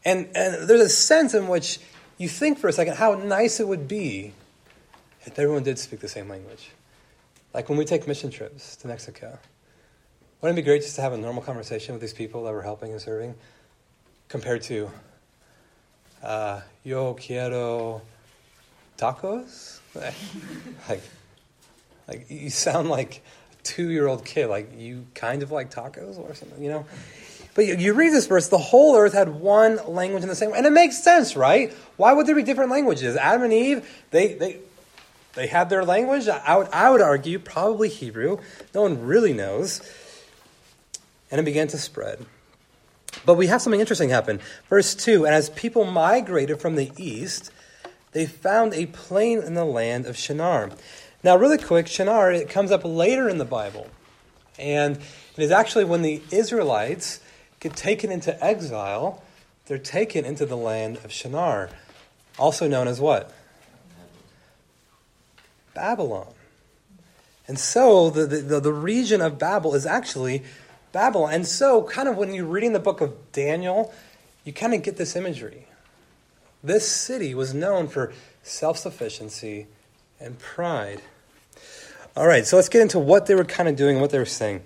And 0.06 0.30
and 0.36 0.68
there's 0.68 0.82
a 0.82 0.90
sense 0.90 1.34
in 1.34 1.48
which 1.48 1.80
you 2.18 2.30
think 2.30 2.58
for 2.60 2.68
a 2.68 2.74
second 2.74 2.96
how 2.96 3.16
nice 3.16 3.60
it 3.60 3.68
would 3.68 3.88
be 3.88 4.34
if 5.26 5.38
everyone 5.38 5.64
did 5.64 5.78
speak 5.78 6.00
the 6.00 6.08
same 6.08 6.30
language. 6.30 6.70
Like 7.54 7.70
when 7.70 7.78
we 7.78 7.86
take 7.86 8.08
mission 8.08 8.32
trips 8.32 8.76
to 8.78 8.88
Mexico, 8.88 9.38
wouldn't 10.42 10.58
it 10.58 10.62
be 10.62 10.66
great 10.66 10.82
just 10.82 10.96
to 10.96 11.02
have 11.02 11.14
a 11.14 11.18
normal 11.18 11.42
conversation 11.42 11.94
with 11.94 12.02
these 12.02 12.14
people 12.14 12.44
that 12.44 12.54
we're 12.54 12.62
helping 12.62 12.92
and 12.92 13.02
serving 13.02 13.36
compared 14.30 14.62
to 14.64 14.92
uh, 16.24 16.62
yo 16.84 17.14
quiero 17.14 18.02
tacos? 18.98 19.80
like, 20.90 21.02
like 22.08 22.26
you 22.30 22.50
sound 22.50 22.90
like 22.90 23.24
a 23.54 23.64
two-year-old 23.64 24.26
kid. 24.26 24.48
Like 24.48 24.78
you 24.78 25.06
kind 25.14 25.44
of 25.44 25.52
like 25.52 25.72
tacos 25.72 26.18
or 26.18 26.34
something, 26.36 26.62
you 26.62 26.70
know? 26.70 26.86
But 27.56 27.66
you, 27.66 27.76
you 27.76 27.94
read 27.94 28.14
this 28.14 28.28
verse, 28.28 28.50
the 28.50 28.60
whole 28.60 28.96
earth 28.96 29.14
had 29.14 29.30
one 29.30 29.80
language 29.88 30.22
in 30.22 30.30
the 30.30 30.36
same. 30.36 30.54
And 30.54 30.66
it 30.66 30.72
makes 30.72 31.02
sense, 31.04 31.36
right? 31.36 31.74
Why 31.96 32.14
would 32.14 32.28
there 32.28 32.36
be 32.36 32.44
different 32.44 32.70
languages? 32.70 33.16
Adam 33.16 33.42
and 33.42 33.52
Eve, 33.52 34.06
they, 34.12 34.34
they, 34.34 34.60
they 35.34 35.48
had 35.48 35.70
their 35.70 35.84
language. 35.84 36.28
I 36.28 36.56
would, 36.56 36.68
I 36.70 36.92
would 36.92 37.02
argue 37.02 37.40
probably 37.40 37.90
Hebrew. 37.90 38.38
No 38.76 38.84
one 38.84 39.02
really 39.02 39.34
knows. 39.34 39.82
And 41.32 41.42
it 41.42 41.46
began 41.46 41.68
to 41.70 41.80
spread. 41.80 42.24
But 43.28 43.34
we 43.34 43.48
have 43.48 43.62
something 43.62 43.82
interesting 43.82 44.08
happen. 44.08 44.40
Verse 44.70 44.96
2 44.96 45.26
And 45.26 45.36
as 45.36 45.50
people 45.50 45.84
migrated 45.84 46.62
from 46.62 46.76
the 46.76 46.94
east, 46.96 47.52
they 48.14 48.26
found 48.26 48.74
a 48.74 48.86
plain 48.86 49.44
in 49.44 49.54
the 49.54 49.66
land 49.66 50.06
of 50.06 50.16
Shinar. 50.16 50.72
Now, 51.24 51.36
really 51.36 51.58
quick, 51.58 51.88
Shinar, 51.88 52.32
it 52.32 52.50
comes 52.50 52.72
up 52.72 52.86
later 52.86 53.28
in 53.28 53.38
the 53.38 53.44
Bible. 53.44 53.90
And 54.58 54.96
it 54.96 55.44
is 55.44 55.52
actually 55.52 55.84
when 55.84 56.04
the 56.04 56.22
Israelites 56.32 57.20
get 57.60 57.76
taken 57.76 58.14
into 58.14 58.42
exile, 58.42 59.22
they're 59.66 59.78
taken 59.78 60.24
into 60.24 60.46
the 60.46 60.56
land 60.56 61.02
of 61.04 61.12
Shinar, 61.12 61.70
also 62.40 62.66
known 62.66 62.88
as 62.88 63.02
what? 63.02 63.34
Babylon. 65.74 66.28
And 67.46 67.60
so 67.60 68.10
the, 68.10 68.26
the, 68.26 68.62
the 68.62 68.74
region 68.74 69.20
of 69.20 69.38
Babel 69.38 69.76
is 69.76 69.86
actually 69.86 70.44
Babylon. 70.98 71.32
And 71.32 71.46
so, 71.46 71.84
kind 71.84 72.10
of 72.10 72.18
when 72.18 72.34
you're 72.34 72.44
reading 72.44 72.74
the 72.74 72.80
book 72.80 73.02
of 73.02 73.32
Daniel, 73.32 73.94
you 74.44 74.52
kind 74.52 74.74
of 74.74 74.82
get 74.82 74.98
this 74.98 75.16
imagery. 75.16 75.68
This 76.64 76.88
city 76.88 77.36
was 77.36 77.54
known 77.54 77.88
for 77.88 78.14
self 78.42 78.80
sufficiency 78.80 79.68
and 80.20 80.40
pride. 80.40 81.04
All 82.16 82.26
right, 82.26 82.48
so 82.48 82.56
let's 82.56 82.68
get 82.68 82.82
into 82.82 82.98
what 82.98 83.28
they 83.28 83.36
were 83.36 83.46
kind 83.46 83.70
of 83.70 83.76
doing 83.76 83.98
and 83.98 84.02
what 84.02 84.10
they 84.10 84.18
were 84.18 84.26
saying. 84.26 84.64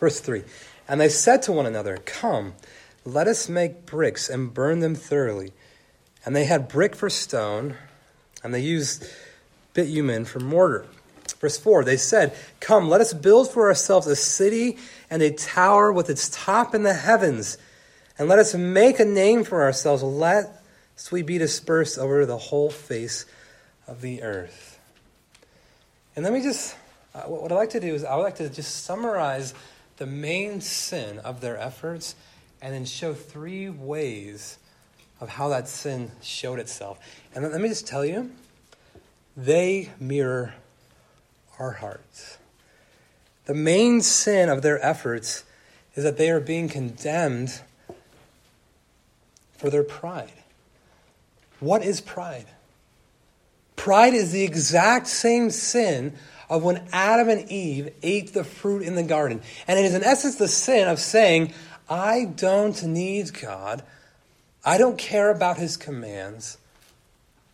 Verse 0.00 0.18
3 0.18 0.44
And 0.88 0.98
they 0.98 1.10
said 1.10 1.42
to 1.42 1.52
one 1.52 1.66
another, 1.66 1.98
Come, 2.06 2.54
let 3.04 3.28
us 3.28 3.46
make 3.46 3.84
bricks 3.84 4.30
and 4.30 4.54
burn 4.54 4.80
them 4.80 4.94
thoroughly. 4.94 5.52
And 6.24 6.34
they 6.34 6.46
had 6.46 6.68
brick 6.68 6.96
for 6.96 7.10
stone, 7.10 7.76
and 8.42 8.54
they 8.54 8.60
used 8.60 9.04
bitumen 9.74 10.24
for 10.24 10.40
mortar. 10.40 10.86
Verse 11.38 11.58
4 11.58 11.84
They 11.84 11.98
said, 11.98 12.34
Come, 12.60 12.88
let 12.88 13.02
us 13.02 13.12
build 13.12 13.50
for 13.50 13.68
ourselves 13.68 14.06
a 14.06 14.16
city 14.16 14.78
and 15.10 15.22
a 15.22 15.30
tower 15.30 15.92
with 15.92 16.10
its 16.10 16.28
top 16.30 16.74
in 16.74 16.82
the 16.82 16.94
heavens, 16.94 17.58
and 18.18 18.28
let 18.28 18.38
us 18.38 18.54
make 18.54 19.00
a 19.00 19.04
name 19.04 19.44
for 19.44 19.62
ourselves, 19.62 20.02
lest 20.02 21.12
we 21.12 21.22
be 21.22 21.38
dispersed 21.38 21.98
over 21.98 22.24
the 22.26 22.38
whole 22.38 22.70
face 22.70 23.26
of 23.86 24.00
the 24.00 24.22
earth. 24.22 24.78
And 26.16 26.24
let 26.24 26.32
me 26.32 26.42
just, 26.42 26.76
uh, 27.14 27.22
what 27.22 27.50
I'd 27.50 27.56
like 27.56 27.70
to 27.70 27.80
do 27.80 27.94
is, 27.94 28.04
I 28.04 28.14
would 28.16 28.22
like 28.22 28.36
to 28.36 28.48
just 28.48 28.84
summarize 28.84 29.52
the 29.96 30.06
main 30.06 30.60
sin 30.60 31.18
of 31.18 31.40
their 31.40 31.58
efforts 31.58 32.14
and 32.62 32.72
then 32.72 32.84
show 32.84 33.14
three 33.14 33.68
ways 33.68 34.58
of 35.20 35.28
how 35.28 35.48
that 35.48 35.68
sin 35.68 36.10
showed 36.22 36.58
itself. 36.58 36.98
And 37.34 37.50
let 37.50 37.60
me 37.60 37.68
just 37.68 37.86
tell 37.86 38.04
you, 38.04 38.30
they 39.36 39.90
mirror 39.98 40.54
our 41.58 41.72
hearts. 41.72 42.38
The 43.46 43.54
main 43.54 44.00
sin 44.00 44.48
of 44.48 44.62
their 44.62 44.84
efforts 44.84 45.44
is 45.94 46.04
that 46.04 46.16
they 46.16 46.30
are 46.30 46.40
being 46.40 46.68
condemned 46.68 47.60
for 49.56 49.70
their 49.70 49.84
pride. 49.84 50.32
What 51.60 51.84
is 51.84 52.00
pride? 52.00 52.46
Pride 53.76 54.14
is 54.14 54.32
the 54.32 54.42
exact 54.42 55.06
same 55.06 55.50
sin 55.50 56.14
of 56.48 56.62
when 56.62 56.86
Adam 56.92 57.28
and 57.28 57.50
Eve 57.50 57.92
ate 58.02 58.32
the 58.32 58.44
fruit 58.44 58.82
in 58.82 58.94
the 58.94 59.02
garden. 59.02 59.40
And 59.66 59.78
it 59.78 59.84
is, 59.84 59.94
in 59.94 60.04
essence, 60.04 60.36
the 60.36 60.48
sin 60.48 60.88
of 60.88 60.98
saying, 60.98 61.52
I 61.88 62.24
don't 62.24 62.82
need 62.82 63.38
God. 63.40 63.82
I 64.64 64.78
don't 64.78 64.98
care 64.98 65.30
about 65.30 65.58
his 65.58 65.76
commands. 65.76 66.58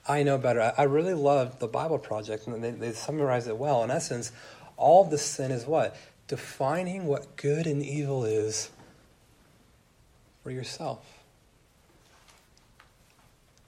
I 0.09 0.23
know 0.23 0.39
better. 0.39 0.73
I 0.77 0.85
really 0.85 1.15
love 1.15 1.59
the 1.59 1.69
Bible 1.69 1.99
Project, 1.99 2.47
and 2.47 2.63
they, 2.63 2.71
they 2.71 2.93
summarize 2.93 3.47
it 3.47 3.57
well. 3.57 3.85
In 3.85 3.91
essence, 3.91 4.33
all 4.81 5.05
the 5.05 5.19
sin 5.19 5.51
is 5.51 5.67
what? 5.67 5.97
Defining 6.27 7.07
what 7.07 7.37
good 7.37 7.67
and 7.67 7.83
evil 7.83 8.25
is 8.25 8.71
for 10.43 10.51
yourself. 10.51 11.05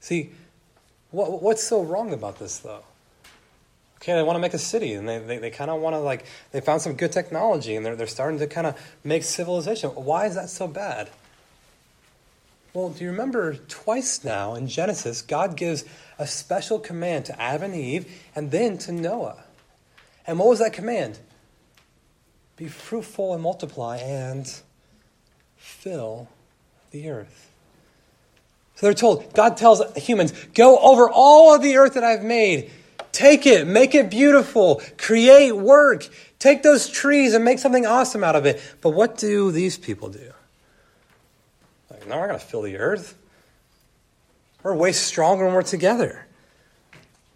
See, 0.00 0.30
what, 1.10 1.42
what's 1.42 1.62
so 1.62 1.82
wrong 1.82 2.12
about 2.12 2.38
this, 2.38 2.58
though? 2.58 2.82
Okay, 3.96 4.14
they 4.14 4.22
want 4.22 4.36
to 4.36 4.40
make 4.40 4.54
a 4.54 4.58
city, 4.58 4.94
and 4.94 5.08
they, 5.08 5.18
they, 5.18 5.38
they 5.38 5.50
kind 5.50 5.70
of 5.70 5.80
want 5.80 5.94
to, 5.94 6.00
like, 6.00 6.24
they 6.50 6.60
found 6.60 6.82
some 6.82 6.94
good 6.94 7.12
technology, 7.12 7.76
and 7.76 7.86
they're, 7.86 7.94
they're 7.94 8.08
starting 8.08 8.40
to 8.40 8.48
kind 8.48 8.66
of 8.66 8.76
make 9.04 9.22
civilization. 9.22 9.90
Why 9.90 10.26
is 10.26 10.34
that 10.34 10.50
so 10.50 10.66
bad? 10.66 11.08
Well, 12.74 12.88
do 12.88 13.04
you 13.04 13.10
remember 13.10 13.54
twice 13.54 14.24
now 14.24 14.54
in 14.54 14.66
Genesis, 14.66 15.22
God 15.22 15.56
gives 15.56 15.84
a 16.18 16.26
special 16.26 16.78
command 16.78 17.26
to 17.26 17.40
Adam 17.40 17.72
and 17.72 17.74
Eve 17.74 18.10
and 18.34 18.50
then 18.50 18.78
to 18.78 18.92
Noah. 18.92 19.41
And 20.26 20.38
what 20.38 20.48
was 20.48 20.60
that 20.60 20.72
command? 20.72 21.18
Be 22.56 22.68
fruitful 22.68 23.34
and 23.34 23.42
multiply 23.42 23.96
and 23.96 24.48
fill 25.56 26.28
the 26.90 27.10
earth. 27.10 27.50
So 28.76 28.86
they're 28.86 28.94
told, 28.94 29.32
God 29.34 29.56
tells 29.56 29.82
humans, 29.96 30.32
go 30.54 30.78
over 30.78 31.08
all 31.10 31.54
of 31.54 31.62
the 31.62 31.76
earth 31.76 31.94
that 31.94 32.04
I've 32.04 32.22
made. 32.22 32.70
Take 33.10 33.46
it, 33.46 33.66
make 33.66 33.94
it 33.94 34.10
beautiful, 34.10 34.80
create 34.96 35.52
work, 35.52 36.08
take 36.38 36.62
those 36.62 36.88
trees 36.88 37.34
and 37.34 37.44
make 37.44 37.58
something 37.58 37.84
awesome 37.84 38.24
out 38.24 38.36
of 38.36 38.46
it. 38.46 38.60
But 38.80 38.90
what 38.90 39.18
do 39.18 39.52
these 39.52 39.76
people 39.76 40.08
do? 40.08 40.32
Like, 41.90 42.08
no, 42.08 42.18
we're 42.18 42.28
going 42.28 42.38
to 42.38 42.44
fill 42.44 42.62
the 42.62 42.78
earth. 42.78 43.16
We're 44.62 44.74
way 44.74 44.92
stronger 44.92 45.44
when 45.44 45.54
we're 45.54 45.62
together. 45.62 46.26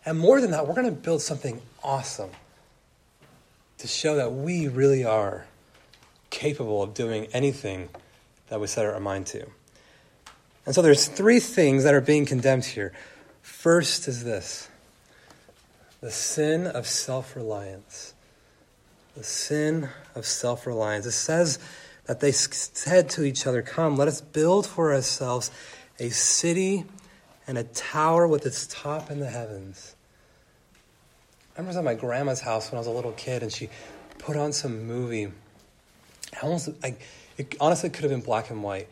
And 0.04 0.18
more 0.18 0.40
than 0.40 0.52
that, 0.52 0.66
we're 0.66 0.74
going 0.74 0.86
to 0.86 0.92
build 0.92 1.20
something 1.20 1.60
awesome 1.82 2.30
to 3.78 3.86
show 3.86 4.16
that 4.16 4.32
we 4.32 4.68
really 4.68 5.04
are 5.04 5.46
capable 6.30 6.82
of 6.82 6.94
doing 6.94 7.26
anything 7.32 7.88
that 8.48 8.60
we 8.60 8.66
set 8.66 8.86
our 8.86 9.00
mind 9.00 9.26
to. 9.26 9.46
And 10.64 10.74
so 10.74 10.82
there's 10.82 11.06
three 11.06 11.40
things 11.40 11.84
that 11.84 11.94
are 11.94 12.00
being 12.00 12.26
condemned 12.26 12.64
here. 12.64 12.92
First 13.42 14.08
is 14.08 14.24
this 14.24 14.68
the 16.00 16.10
sin 16.10 16.68
of 16.68 16.86
self 16.86 17.34
reliance. 17.34 18.14
The 19.16 19.24
sin 19.24 19.88
of 20.14 20.24
self 20.24 20.66
reliance. 20.66 21.06
It 21.06 21.12
says 21.12 21.58
that 22.04 22.20
they 22.20 22.30
said 22.30 23.10
to 23.10 23.24
each 23.24 23.46
other, 23.46 23.62
Come, 23.62 23.96
let 23.96 24.08
us 24.08 24.20
build 24.20 24.66
for 24.66 24.94
ourselves 24.94 25.50
a 25.98 26.10
city 26.10 26.84
and 27.46 27.58
a 27.58 27.64
tower 27.64 28.28
with 28.28 28.46
its 28.46 28.66
top 28.66 29.10
in 29.10 29.20
the 29.20 29.30
heavens. 29.30 29.95
I 31.56 31.60
remember 31.60 31.78
I 31.78 31.80
was 31.80 31.88
at 31.88 31.94
my 31.94 31.94
grandma's 31.94 32.40
house 32.42 32.70
when 32.70 32.76
I 32.76 32.80
was 32.80 32.86
a 32.86 32.90
little 32.90 33.12
kid, 33.12 33.42
and 33.42 33.50
she 33.50 33.70
put 34.18 34.36
on 34.36 34.52
some 34.52 34.86
movie. 34.86 35.32
I 36.34 36.40
almost, 36.40 36.68
I, 36.84 36.96
it 37.38 37.56
honestly 37.58 37.88
could 37.88 38.02
have 38.02 38.10
been 38.10 38.20
black 38.20 38.50
and 38.50 38.62
white. 38.62 38.88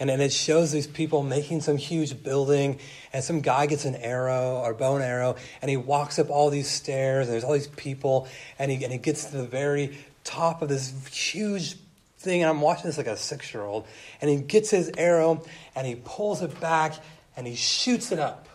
And 0.00 0.08
then 0.08 0.22
it 0.22 0.32
shows 0.32 0.72
these 0.72 0.86
people 0.86 1.22
making 1.22 1.60
some 1.60 1.76
huge 1.76 2.22
building, 2.22 2.78
and 3.12 3.22
some 3.22 3.42
guy 3.42 3.66
gets 3.66 3.84
an 3.84 3.96
arrow 3.96 4.62
or 4.64 4.72
bow 4.72 4.94
and 4.94 5.04
arrow, 5.04 5.36
and 5.60 5.70
he 5.70 5.76
walks 5.76 6.18
up 6.18 6.30
all 6.30 6.48
these 6.48 6.70
stairs, 6.70 7.26
and 7.26 7.34
there's 7.34 7.44
all 7.44 7.52
these 7.52 7.66
people, 7.66 8.28
and 8.58 8.70
he, 8.70 8.82
and 8.82 8.92
he 8.92 8.98
gets 8.98 9.26
to 9.26 9.36
the 9.36 9.46
very 9.46 9.98
top 10.24 10.62
of 10.62 10.70
this 10.70 10.94
huge 11.08 11.76
thing, 12.16 12.40
and 12.40 12.48
I'm 12.48 12.62
watching 12.62 12.86
this 12.86 12.96
like 12.96 13.08
a 13.08 13.16
six 13.18 13.52
year 13.52 13.62
old, 13.62 13.86
and 14.22 14.30
he 14.30 14.36
gets 14.36 14.70
his 14.70 14.90
arrow, 14.96 15.44
and 15.74 15.86
he 15.86 15.96
pulls 15.96 16.40
it 16.40 16.58
back, 16.60 16.94
and 17.36 17.46
he 17.46 17.56
shoots 17.56 18.10
it 18.10 18.18
up. 18.18 18.48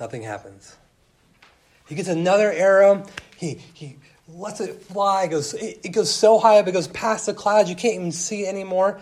Nothing 0.00 0.22
happens. 0.22 0.76
He 1.92 1.96
gets 1.96 2.08
another 2.08 2.50
arrow, 2.50 3.04
he, 3.36 3.60
he 3.74 3.98
lets 4.26 4.62
it 4.62 4.80
fly, 4.80 5.24
it 5.24 5.28
goes, 5.28 5.52
it, 5.52 5.80
it 5.84 5.88
goes 5.90 6.10
so 6.10 6.38
high 6.38 6.58
up, 6.58 6.66
it 6.66 6.72
goes 6.72 6.88
past 6.88 7.26
the 7.26 7.34
clouds, 7.34 7.68
you 7.68 7.76
can't 7.76 7.96
even 7.96 8.12
see 8.12 8.46
it 8.46 8.48
anymore. 8.48 8.98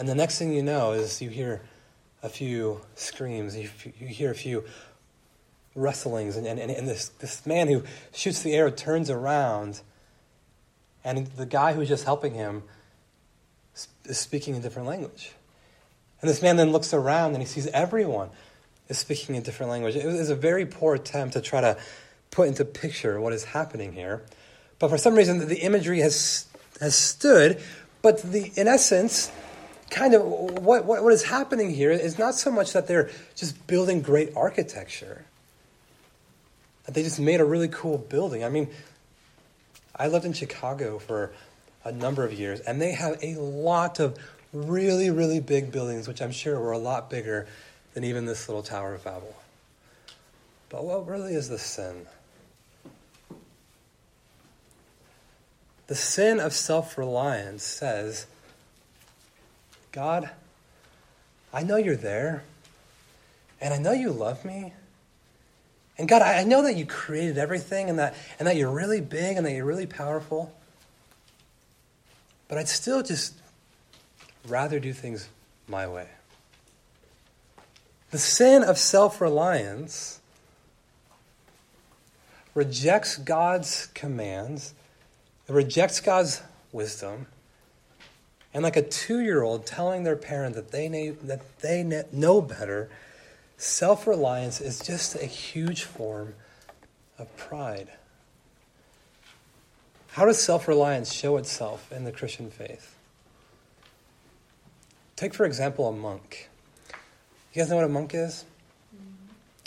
And 0.00 0.08
the 0.08 0.16
next 0.16 0.36
thing 0.36 0.52
you 0.52 0.64
know 0.64 0.90
is 0.90 1.22
you 1.22 1.30
hear 1.30 1.60
a 2.24 2.28
few 2.28 2.80
screams, 2.96 3.56
you, 3.56 3.70
you 4.00 4.08
hear 4.08 4.32
a 4.32 4.34
few 4.34 4.64
rustlings, 5.76 6.36
and, 6.36 6.44
and, 6.44 6.58
and 6.58 6.88
this, 6.88 7.10
this 7.20 7.46
man 7.46 7.68
who 7.68 7.84
shoots 8.12 8.42
the 8.42 8.52
arrow 8.56 8.72
turns 8.72 9.10
around, 9.10 9.80
and 11.04 11.24
the 11.28 11.46
guy 11.46 11.72
who's 11.72 11.86
just 11.86 12.02
helping 12.02 12.34
him 12.34 12.64
is 14.06 14.18
speaking 14.18 14.56
a 14.56 14.60
different 14.60 14.88
language. 14.88 15.34
And 16.20 16.28
this 16.28 16.42
man 16.42 16.56
then 16.56 16.72
looks 16.72 16.92
around 16.92 17.34
and 17.34 17.38
he 17.40 17.46
sees 17.46 17.68
everyone. 17.68 18.30
is 18.88 18.98
speaking 18.98 19.36
a 19.36 19.40
different 19.40 19.70
language. 19.70 19.94
It 19.94 20.04
was 20.04 20.30
a 20.30 20.34
very 20.34 20.66
poor 20.66 20.96
attempt 20.96 21.34
to 21.34 21.40
try 21.40 21.60
to 21.60 21.76
put 22.30 22.48
into 22.48 22.64
picture 22.64 23.20
what 23.20 23.32
is 23.32 23.44
happening 23.44 23.92
here. 23.92 24.22
But 24.78 24.88
for 24.88 24.98
some 24.98 25.14
reason, 25.14 25.46
the 25.48 25.60
imagery 25.60 26.00
has, 26.00 26.46
has 26.80 26.94
stood. 26.94 27.60
But 28.02 28.22
the, 28.22 28.52
in 28.56 28.68
essence, 28.68 29.32
kind 29.90 30.14
of 30.14 30.22
what, 30.24 30.84
what, 30.84 31.02
what 31.02 31.12
is 31.12 31.24
happening 31.24 31.70
here 31.70 31.90
is 31.90 32.18
not 32.18 32.34
so 32.34 32.50
much 32.50 32.72
that 32.72 32.86
they're 32.86 33.10
just 33.34 33.66
building 33.66 34.02
great 34.02 34.36
architecture, 34.36 35.24
that 36.84 36.94
they 36.94 37.02
just 37.02 37.18
made 37.18 37.40
a 37.40 37.44
really 37.44 37.68
cool 37.68 37.98
building. 37.98 38.44
I 38.44 38.48
mean, 38.48 38.68
I 39.96 40.08
lived 40.08 40.24
in 40.24 40.32
Chicago 40.32 40.98
for 40.98 41.32
a 41.84 41.90
number 41.90 42.24
of 42.24 42.32
years, 42.32 42.60
and 42.60 42.80
they 42.80 42.92
have 42.92 43.22
a 43.22 43.34
lot 43.34 43.98
of 43.98 44.16
really, 44.52 45.10
really 45.10 45.40
big 45.40 45.72
buildings, 45.72 46.06
which 46.06 46.22
I'm 46.22 46.32
sure 46.32 46.58
were 46.60 46.72
a 46.72 46.78
lot 46.78 47.10
bigger 47.10 47.46
than 47.94 48.04
even 48.04 48.26
this 48.26 48.48
little 48.48 48.62
Tower 48.62 48.94
of 48.94 49.04
Babel. 49.04 49.34
But 50.68 50.84
what 50.84 51.08
really 51.08 51.34
is 51.34 51.48
the 51.48 51.58
sin? 51.58 52.06
The 55.88 55.94
sin 55.94 56.38
of 56.38 56.52
self 56.52 56.96
reliance 56.96 57.64
says, 57.64 58.26
God, 59.90 60.30
I 61.52 61.62
know 61.62 61.76
you're 61.76 61.96
there, 61.96 62.44
and 63.60 63.74
I 63.74 63.78
know 63.78 63.92
you 63.92 64.12
love 64.12 64.44
me. 64.44 64.74
And 65.98 66.08
God, 66.08 66.22
I 66.22 66.44
know 66.44 66.62
that 66.62 66.76
you 66.76 66.86
created 66.86 67.38
everything 67.38 67.90
and 67.90 67.98
that, 67.98 68.14
and 68.38 68.46
that 68.46 68.54
you're 68.54 68.70
really 68.70 69.00
big 69.00 69.36
and 69.36 69.44
that 69.44 69.52
you're 69.52 69.64
really 69.64 69.86
powerful. 69.86 70.54
But 72.46 72.58
I'd 72.58 72.68
still 72.68 73.02
just 73.02 73.34
rather 74.46 74.78
do 74.78 74.92
things 74.92 75.28
my 75.66 75.88
way. 75.88 76.06
The 78.10 78.18
sin 78.18 78.62
of 78.62 78.78
self 78.78 79.20
reliance 79.20 80.20
rejects 82.54 83.16
God's 83.16 83.86
commands, 83.94 84.74
it 85.48 85.52
rejects 85.52 86.00
God's 86.00 86.42
wisdom, 86.72 87.26
and 88.52 88.62
like 88.62 88.76
a 88.76 88.82
two 88.82 89.20
year 89.20 89.42
old 89.42 89.66
telling 89.66 90.04
their 90.04 90.16
parent 90.16 90.54
that 90.54 90.70
they, 90.70 90.88
know, 90.88 91.12
that 91.22 91.58
they 91.60 91.82
know 92.12 92.40
better, 92.40 92.90
self 93.56 94.06
reliance 94.06 94.60
is 94.60 94.80
just 94.80 95.14
a 95.14 95.26
huge 95.26 95.84
form 95.84 96.34
of 97.18 97.34
pride. 97.36 97.88
How 100.08 100.24
does 100.26 100.38
self 100.40 100.68
reliance 100.68 101.12
show 101.12 101.36
itself 101.36 101.92
in 101.92 102.04
the 102.04 102.12
Christian 102.12 102.50
faith? 102.50 102.96
Take, 105.16 105.34
for 105.34 105.46
example, 105.46 105.88
a 105.88 105.92
monk. 105.92 106.48
You 107.52 107.62
guys 107.62 107.70
know 107.70 107.76
what 107.76 107.84
a 107.84 107.88
monk 107.88 108.14
is? 108.14 108.44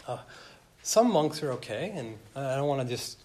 Uh, 0.08 0.20
some 0.84 1.12
monks 1.12 1.44
are 1.44 1.52
okay, 1.54 1.92
and 1.96 2.18
I 2.36 2.56
don't 2.56 2.68
want 2.68 2.82
to 2.82 2.88
just 2.88 3.21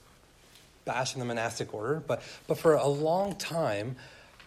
bash 0.87 1.13
in 1.13 1.21
the 1.21 1.27
monastic 1.27 1.75
order, 1.75 2.03
but, 2.07 2.23
but 2.47 2.57
for 2.57 2.75
a 2.75 2.87
long 2.87 3.35
time, 3.35 3.97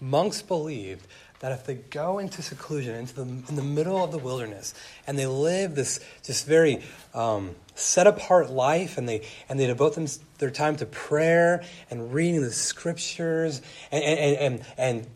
monks 0.02 0.42
believed 0.42 1.06
that 1.42 1.52
if 1.52 1.66
they 1.66 1.76
go 1.76 2.20
into 2.20 2.42
seclusion, 2.42 2.96
into 2.96 3.14
the, 3.14 3.22
in 3.22 3.56
the 3.56 3.62
middle 3.62 4.04
of 4.04 4.12
the 4.12 4.18
wilderness, 4.18 4.74
and 5.06 5.18
they 5.18 5.28
live 5.28 5.76
this 5.76 6.00
just 6.24 6.46
very 6.46 6.82
um, 7.14 7.56
set 7.76 8.08
apart 8.08 8.50
life, 8.50 8.98
and 8.98 9.08
they, 9.08 9.26
and 9.48 9.60
they 9.60 9.68
devote 9.68 9.96
them, 9.96 10.08
their 10.40 10.50
time 10.50 10.76
to 10.78 10.86
prayer 10.86 11.64
and 11.90 12.14
reading 12.14 12.42
the 12.42 12.52
scriptures 12.52 13.62
and, 13.92 14.04
and, 14.04 14.38
and, 14.38 14.66
and 14.78 15.08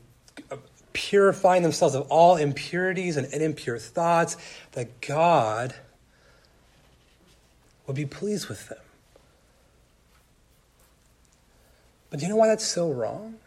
purifying 0.93 1.63
themselves 1.63 1.95
of 1.95 2.07
all 2.09 2.37
impurities 2.37 3.17
and 3.17 3.27
impure 3.33 3.77
thoughts, 3.77 4.37
that 4.73 5.01
God 5.01 5.73
would 7.87 7.95
be 7.95 8.05
pleased 8.05 8.47
with 8.47 8.69
them. 8.69 8.82
But 12.13 12.19
do 12.19 12.27
you 12.27 12.31
know 12.31 12.37
why 12.37 12.47
that's 12.47 12.63
so 12.63 12.91
wrong? 12.91 13.37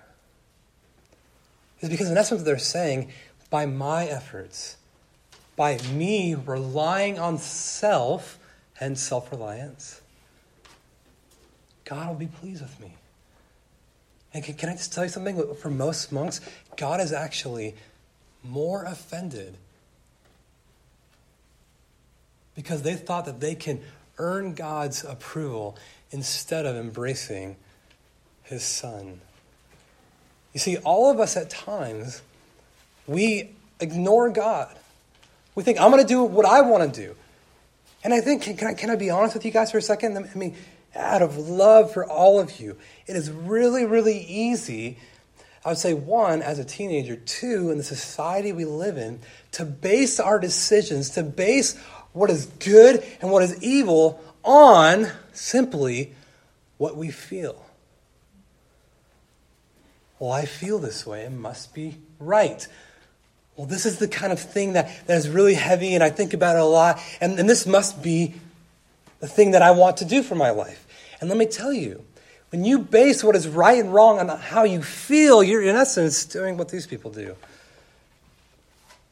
It's 1.78 1.88
because, 1.88 2.10
in 2.10 2.18
essence, 2.18 2.42
they're 2.42 2.58
saying, 2.58 3.12
by 3.48 3.64
my 3.64 4.06
efforts, 4.06 4.76
by 5.54 5.78
me 5.94 6.34
relying 6.34 7.16
on 7.16 7.38
self, 7.38 8.40
and 8.80 8.98
self 8.98 9.30
reliance, 9.30 10.00
God 11.84 12.08
will 12.08 12.16
be 12.16 12.26
pleased 12.26 12.60
with 12.60 12.80
me. 12.80 12.94
And 14.34 14.42
can, 14.42 14.56
can 14.56 14.70
I 14.70 14.72
just 14.72 14.92
tell 14.92 15.04
you 15.04 15.10
something? 15.10 15.54
For 15.54 15.70
most 15.70 16.10
monks, 16.10 16.40
God 16.76 17.00
is 17.00 17.12
actually 17.12 17.76
more 18.42 18.82
offended 18.82 19.54
because 22.56 22.82
they 22.82 22.94
thought 22.94 23.26
that 23.26 23.38
they 23.38 23.54
can 23.54 23.80
earn 24.18 24.54
God's 24.54 25.04
approval 25.04 25.78
instead 26.10 26.66
of 26.66 26.74
embracing 26.74 27.54
his 28.46 28.62
son. 28.62 29.20
You 30.52 30.60
see, 30.60 30.78
all 30.78 31.10
of 31.10 31.20
us 31.20 31.36
at 31.36 31.50
times, 31.50 32.22
we 33.06 33.50
ignore 33.80 34.30
God. 34.30 34.74
We 35.54 35.62
think, 35.62 35.80
I'm 35.80 35.90
going 35.90 36.02
to 36.02 36.08
do 36.08 36.22
what 36.22 36.46
I 36.46 36.62
want 36.62 36.92
to 36.92 37.00
do. 37.00 37.14
And 38.02 38.14
I 38.14 38.20
think, 38.20 38.42
can, 38.42 38.56
can, 38.56 38.68
I, 38.68 38.74
can 38.74 38.90
I 38.90 38.96
be 38.96 39.10
honest 39.10 39.34
with 39.34 39.44
you 39.44 39.50
guys 39.50 39.70
for 39.70 39.78
a 39.78 39.82
second? 39.82 40.16
I 40.16 40.38
mean, 40.38 40.56
out 40.94 41.22
of 41.22 41.36
love 41.36 41.92
for 41.92 42.06
all 42.06 42.40
of 42.40 42.60
you. 42.60 42.76
It 43.06 43.16
is 43.16 43.30
really, 43.30 43.84
really 43.84 44.18
easy, 44.18 44.98
I 45.64 45.70
would 45.70 45.78
say, 45.78 45.92
one, 45.92 46.40
as 46.40 46.58
a 46.58 46.64
teenager, 46.64 47.16
two, 47.16 47.70
in 47.70 47.78
the 47.78 47.84
society 47.84 48.52
we 48.52 48.64
live 48.64 48.96
in, 48.96 49.20
to 49.52 49.64
base 49.64 50.20
our 50.20 50.38
decisions, 50.38 51.10
to 51.10 51.22
base 51.22 51.76
what 52.12 52.30
is 52.30 52.46
good 52.46 53.04
and 53.20 53.30
what 53.30 53.42
is 53.42 53.62
evil 53.62 54.22
on 54.42 55.08
simply 55.32 56.14
what 56.78 56.96
we 56.96 57.10
feel. 57.10 57.65
Well, 60.18 60.32
I 60.32 60.46
feel 60.46 60.78
this 60.78 61.06
way. 61.06 61.22
It 61.22 61.32
must 61.32 61.74
be 61.74 61.98
right. 62.18 62.66
Well, 63.56 63.66
this 63.66 63.86
is 63.86 63.98
the 63.98 64.08
kind 64.08 64.32
of 64.32 64.40
thing 64.40 64.74
that, 64.74 65.06
that 65.06 65.16
is 65.16 65.28
really 65.28 65.54
heavy, 65.54 65.94
and 65.94 66.02
I 66.02 66.10
think 66.10 66.34
about 66.34 66.56
it 66.56 66.62
a 66.62 66.64
lot, 66.64 67.00
and, 67.20 67.38
and 67.38 67.48
this 67.48 67.66
must 67.66 68.02
be 68.02 68.34
the 69.20 69.28
thing 69.28 69.52
that 69.52 69.62
I 69.62 69.70
want 69.70 69.98
to 69.98 70.04
do 70.04 70.22
for 70.22 70.34
my 70.34 70.50
life. 70.50 70.86
And 71.20 71.30
let 71.30 71.38
me 71.38 71.46
tell 71.46 71.72
you, 71.72 72.04
when 72.50 72.64
you 72.64 72.78
base 72.78 73.24
what 73.24 73.34
is 73.34 73.48
right 73.48 73.78
and 73.78 73.92
wrong 73.92 74.18
on 74.18 74.28
how 74.28 74.64
you 74.64 74.82
feel, 74.82 75.42
you're 75.42 75.62
in 75.62 75.74
essence 75.74 76.24
doing 76.24 76.56
what 76.56 76.68
these 76.68 76.86
people 76.86 77.10
do 77.10 77.34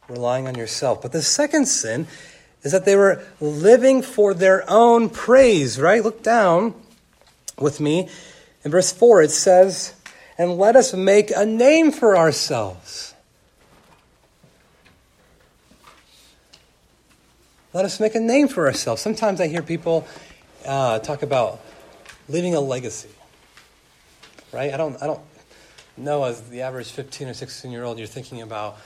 relying 0.09 0.47
on 0.47 0.55
yourself. 0.55 1.03
But 1.03 1.13
the 1.13 1.23
second 1.23 1.67
sin 1.67 2.07
is 2.63 2.73
that 2.73 2.85
they 2.85 2.97
were 2.97 3.23
living 3.41 4.03
for 4.03 4.35
their 4.35 4.65
own 4.69 5.11
praise, 5.11 5.81
right? 5.81 6.03
Look 6.03 6.23
down 6.23 6.75
with 7.59 7.81
me. 7.81 8.09
In 8.65 8.71
verse 8.71 8.93
4, 8.93 9.23
it 9.23 9.31
says, 9.31 9.95
And 10.37 10.59
let 10.59 10.75
us 10.75 10.93
make 10.95 11.31
a 11.31 11.47
name 11.47 11.93
for 11.93 12.17
ourselves. 12.17 13.15
Let 17.73 17.85
us 17.85 17.99
make 17.99 18.15
a 18.15 18.21
name 18.21 18.49
for 18.49 18.67
ourselves. 18.67 19.03
Sometimes 19.03 19.41
I 19.41 19.49
hear 19.49 19.63
people 19.63 20.07
uh, 20.65 21.01
talk 21.01 21.23
about 21.23 21.61
leaving 22.29 22.55
a 22.55 22.61
legacy. 22.61 23.11
Right? 24.53 24.73
I 24.73 24.77
don't, 24.77 25.01
I 25.03 25.07
don't 25.07 25.21
know 25.97 26.25
as 26.25 26.41
the 26.51 26.63
average 26.63 26.91
15 26.91 27.29
or 27.29 27.35
16 27.35 27.71
year 27.71 27.85
old 27.85 27.99
you're 27.99 28.07
thinking 28.07 28.43
about 28.43 28.79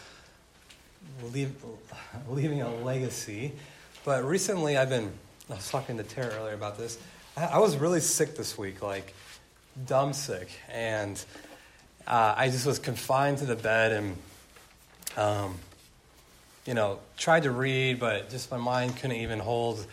leave, 1.32 1.54
leaving 2.28 2.62
a 2.62 2.74
legacy. 2.76 3.52
But 4.04 4.24
recently 4.24 4.76
I've 4.76 4.88
been, 4.88 5.12
I 5.50 5.54
was 5.54 5.70
talking 5.70 5.96
to 5.98 6.02
Tara 6.02 6.34
earlier 6.34 6.54
about 6.54 6.78
this. 6.78 6.98
I, 7.36 7.44
I 7.44 7.58
was 7.58 7.76
really 7.76 8.00
sick 8.00 8.36
this 8.36 8.56
week, 8.56 8.82
like 8.82 9.14
dumb 9.86 10.12
sick. 10.12 10.48
And 10.72 11.22
uh, 12.06 12.34
I 12.36 12.48
just 12.48 12.66
was 12.66 12.78
confined 12.78 13.38
to 13.38 13.46
the 13.46 13.56
bed 13.56 13.92
and, 13.92 14.16
um, 15.16 15.58
you 16.66 16.74
know, 16.74 16.98
tried 17.16 17.44
to 17.44 17.50
read, 17.50 17.98
but 18.00 18.30
just 18.30 18.50
my 18.50 18.56
mind 18.56 18.96
couldn't 18.96 19.16
even 19.16 19.38
hold 19.38 19.86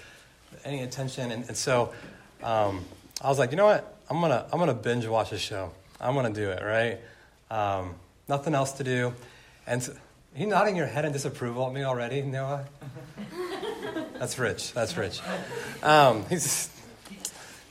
any 0.64 0.82
attention. 0.82 1.32
And, 1.32 1.48
and 1.48 1.58
so 1.58 1.94
um, 2.44 2.84
I 3.22 3.30
was 3.30 3.40
like, 3.40 3.52
you 3.52 3.58
know 3.58 3.66
what? 3.66 3.92
I'm 4.10 4.22
gonna 4.22 4.46
I'm 4.52 4.60
gonna 4.60 4.74
binge 4.74 5.08
watch 5.08 5.32
a 5.32 5.38
show. 5.38 5.72
I'm 6.00 6.14
gonna 6.14 6.34
do 6.34 6.52
it 6.52 6.62
right. 6.64 7.00
Um, 7.50 7.96
nothing 8.28 8.54
else 8.54 8.74
to 8.74 8.84
do, 8.84 9.14
and 9.66 9.82
so, 9.82 9.94
you 10.36 10.46
nodding 10.46 10.76
your 10.76 10.86
head 10.86 11.06
in 11.06 11.12
disapproval 11.12 11.68
at 11.68 11.74
me 11.74 11.84
already, 11.84 12.22
Noah. 12.22 12.66
That's 14.20 14.38
rich. 14.38 14.74
That's 14.74 14.96
rich. 14.96 15.22
Um, 15.82 16.26
he's 16.30 16.70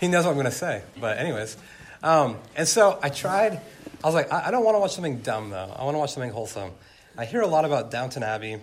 he 0.01 0.09
knows 0.09 0.25
what 0.25 0.33
I'm 0.33 0.37
gonna 0.37 0.51
say. 0.51 0.83
But 1.01 1.19
anyways, 1.19 1.57
um, 2.05 2.39
and 2.55 2.69
so 2.69 2.99
I 3.03 3.09
tried. 3.09 3.61
I 4.03 4.07
was 4.07 4.15
like, 4.15 4.33
I, 4.33 4.49
I 4.49 4.51
don't 4.53 4.65
want 4.65 4.77
to 4.77 4.79
watch 4.79 4.95
something 4.95 5.19
dumb 5.19 5.51
though. 5.51 5.75
I 5.77 5.85
want 5.85 5.95
to 5.95 5.99
watch 5.99 6.13
something 6.13 6.31
wholesome. 6.31 6.71
I 7.19 7.25
hear 7.25 7.41
a 7.41 7.47
lot 7.47 7.65
about 7.65 7.91
Downton 7.91 8.23
Abbey, 8.23 8.61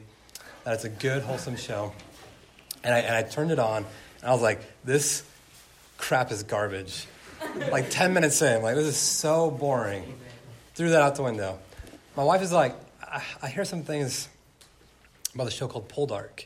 that 0.64 0.74
it's 0.74 0.86
a 0.86 0.90
good 0.90 1.24
wholesome 1.24 1.58
show, 1.58 1.94
and 2.84 2.94
I 2.94 3.00
and 3.00 3.16
I 3.16 3.24
turned 3.24 3.52
it 3.52 3.60
on, 3.60 3.86
and 4.22 4.30
I 4.30 4.32
was 4.32 4.42
like, 4.42 4.62
this 4.86 5.24
crap 5.98 6.32
is 6.32 6.44
garbage. 6.44 7.06
like 7.72 7.90
10 7.90 8.14
minutes 8.14 8.42
in, 8.42 8.62
like, 8.62 8.76
this 8.76 8.86
is 8.86 8.98
so 8.98 9.52
boring. 9.52 10.04
Threw 10.76 10.90
that 10.90 11.02
out 11.02 11.16
the 11.16 11.24
window. 11.24 11.60
My 12.16 12.24
wife 12.24 12.42
is 12.42 12.52
like, 12.52 12.76
I, 13.02 13.24
I 13.42 13.50
hear 13.50 13.66
some 13.66 13.84
things 13.84 14.28
about 15.34 15.46
the 15.46 15.52
show 15.52 15.68
called 15.68 15.90
Poldark. 15.90 16.46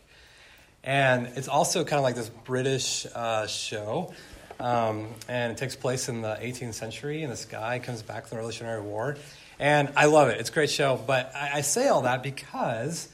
And 0.84 1.28
it's 1.36 1.48
also 1.48 1.84
kind 1.84 1.98
of 1.98 2.04
like 2.04 2.16
this 2.16 2.30
British 2.30 3.08
uh, 3.14 3.48
show. 3.48 4.14
Um, 4.60 5.08
and 5.28 5.52
it 5.52 5.58
takes 5.58 5.76
place 5.76 6.08
in 6.08 6.22
the 6.22 6.38
18th 6.42 6.74
century, 6.76 7.24
and 7.24 7.32
this 7.32 7.46
guy 7.46 7.80
comes 7.80 8.02
back 8.02 8.28
from 8.28 8.32
the 8.32 8.36
Revolutionary 8.38 8.82
War. 8.82 9.18
And 9.60 9.92
I 9.96 10.06
love 10.06 10.30
it. 10.30 10.40
It's 10.40 10.50
a 10.50 10.54
great 10.54 10.70
show. 10.70 11.00
But 11.06 11.32
I, 11.36 11.52
I 11.56 11.62
say 11.62 11.88
all 11.88 12.04
that 12.04 12.24
because 12.24 13.10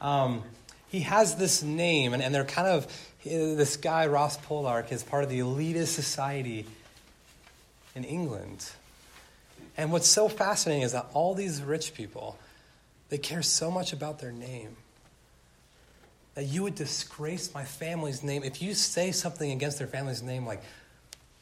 um, 0.00 0.42
he 0.88 1.00
has 1.00 1.36
this 1.36 1.62
name, 1.62 2.14
and, 2.14 2.22
and 2.22 2.34
they're 2.34 2.44
kind 2.44 2.68
of, 2.68 2.86
this 3.24 3.76
guy, 3.76 4.06
Ross 4.06 4.38
Poldark, 4.38 4.90
is 4.92 5.02
part 5.02 5.24
of 5.24 5.30
the 5.30 5.40
elitist 5.40 5.88
society 5.88 6.66
in 7.94 8.04
England. 8.04 8.70
And 9.76 9.92
what's 9.92 10.08
so 10.08 10.28
fascinating 10.28 10.82
is 10.82 10.92
that 10.92 11.06
all 11.12 11.34
these 11.34 11.62
rich 11.62 11.94
people, 11.94 12.38
they 13.08 13.18
care 13.18 13.42
so 13.42 13.70
much 13.70 13.92
about 13.92 14.18
their 14.18 14.32
name 14.32 14.76
that 16.34 16.44
you 16.44 16.62
would 16.62 16.74
disgrace 16.74 17.52
my 17.52 17.64
family's 17.64 18.22
name. 18.22 18.42
If 18.44 18.62
you 18.62 18.74
say 18.74 19.12
something 19.12 19.50
against 19.50 19.78
their 19.78 19.86
family's 19.86 20.22
name 20.22 20.46
like 20.46 20.62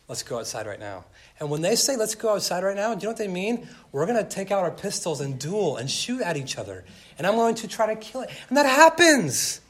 let's 0.09 0.23
go 0.23 0.39
outside 0.39 0.67
right 0.67 0.81
now. 0.81 1.05
And 1.39 1.51
when 1.51 1.61
they 1.61 1.77
say 1.77 1.97
let's 1.97 2.15
go 2.15 2.35
outside 2.35 2.65
right 2.65 2.77
now 2.77 2.95
do 2.95 3.01
you 3.01 3.03
know 3.05 3.11
what 3.11 3.19
they 3.19 3.29
mean? 3.29 3.69
We're 3.93 4.07
going 4.07 4.23
to 4.23 4.29
take 4.29 4.51
out 4.51 4.63
our 4.63 4.71
pistols 4.71 5.21
and 5.21 5.39
duel 5.39 5.77
and 5.77 5.91
shoot 5.91 6.23
at 6.23 6.37
each 6.37 6.57
other. 6.59 6.85
And 7.19 7.27
i'm 7.27 7.35
going 7.35 7.57
to 7.57 7.69
try 7.69 7.93
to 7.95 7.97
kill 7.97 8.23
it. 8.23 8.31
And 8.49 8.57
that 8.57 8.67
happens. 8.67 9.61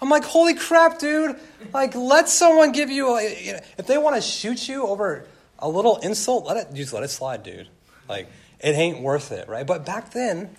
I'm 0.00 0.10
like 0.10 0.24
holy 0.24 0.54
crap 0.54 0.98
dude. 0.98 1.38
Like 1.72 1.94
let 1.94 2.28
someone 2.28 2.72
give 2.72 2.90
you 2.90 3.16
a, 3.16 3.60
if 3.78 3.86
they 3.86 3.98
want 3.98 4.16
to 4.16 4.22
shoot 4.22 4.68
you 4.68 4.86
over 4.86 5.26
a 5.58 5.68
little 5.68 5.98
insult 5.98 6.46
let 6.46 6.56
it 6.56 6.74
just 6.74 6.92
let 6.92 7.04
it 7.04 7.08
slide 7.08 7.44
dude. 7.44 7.68
Like 8.08 8.28
it 8.58 8.72
ain't 8.72 9.00
worth 9.00 9.30
it 9.30 9.48
right? 9.48 9.66
But 9.66 9.86
back 9.86 10.10
then 10.10 10.50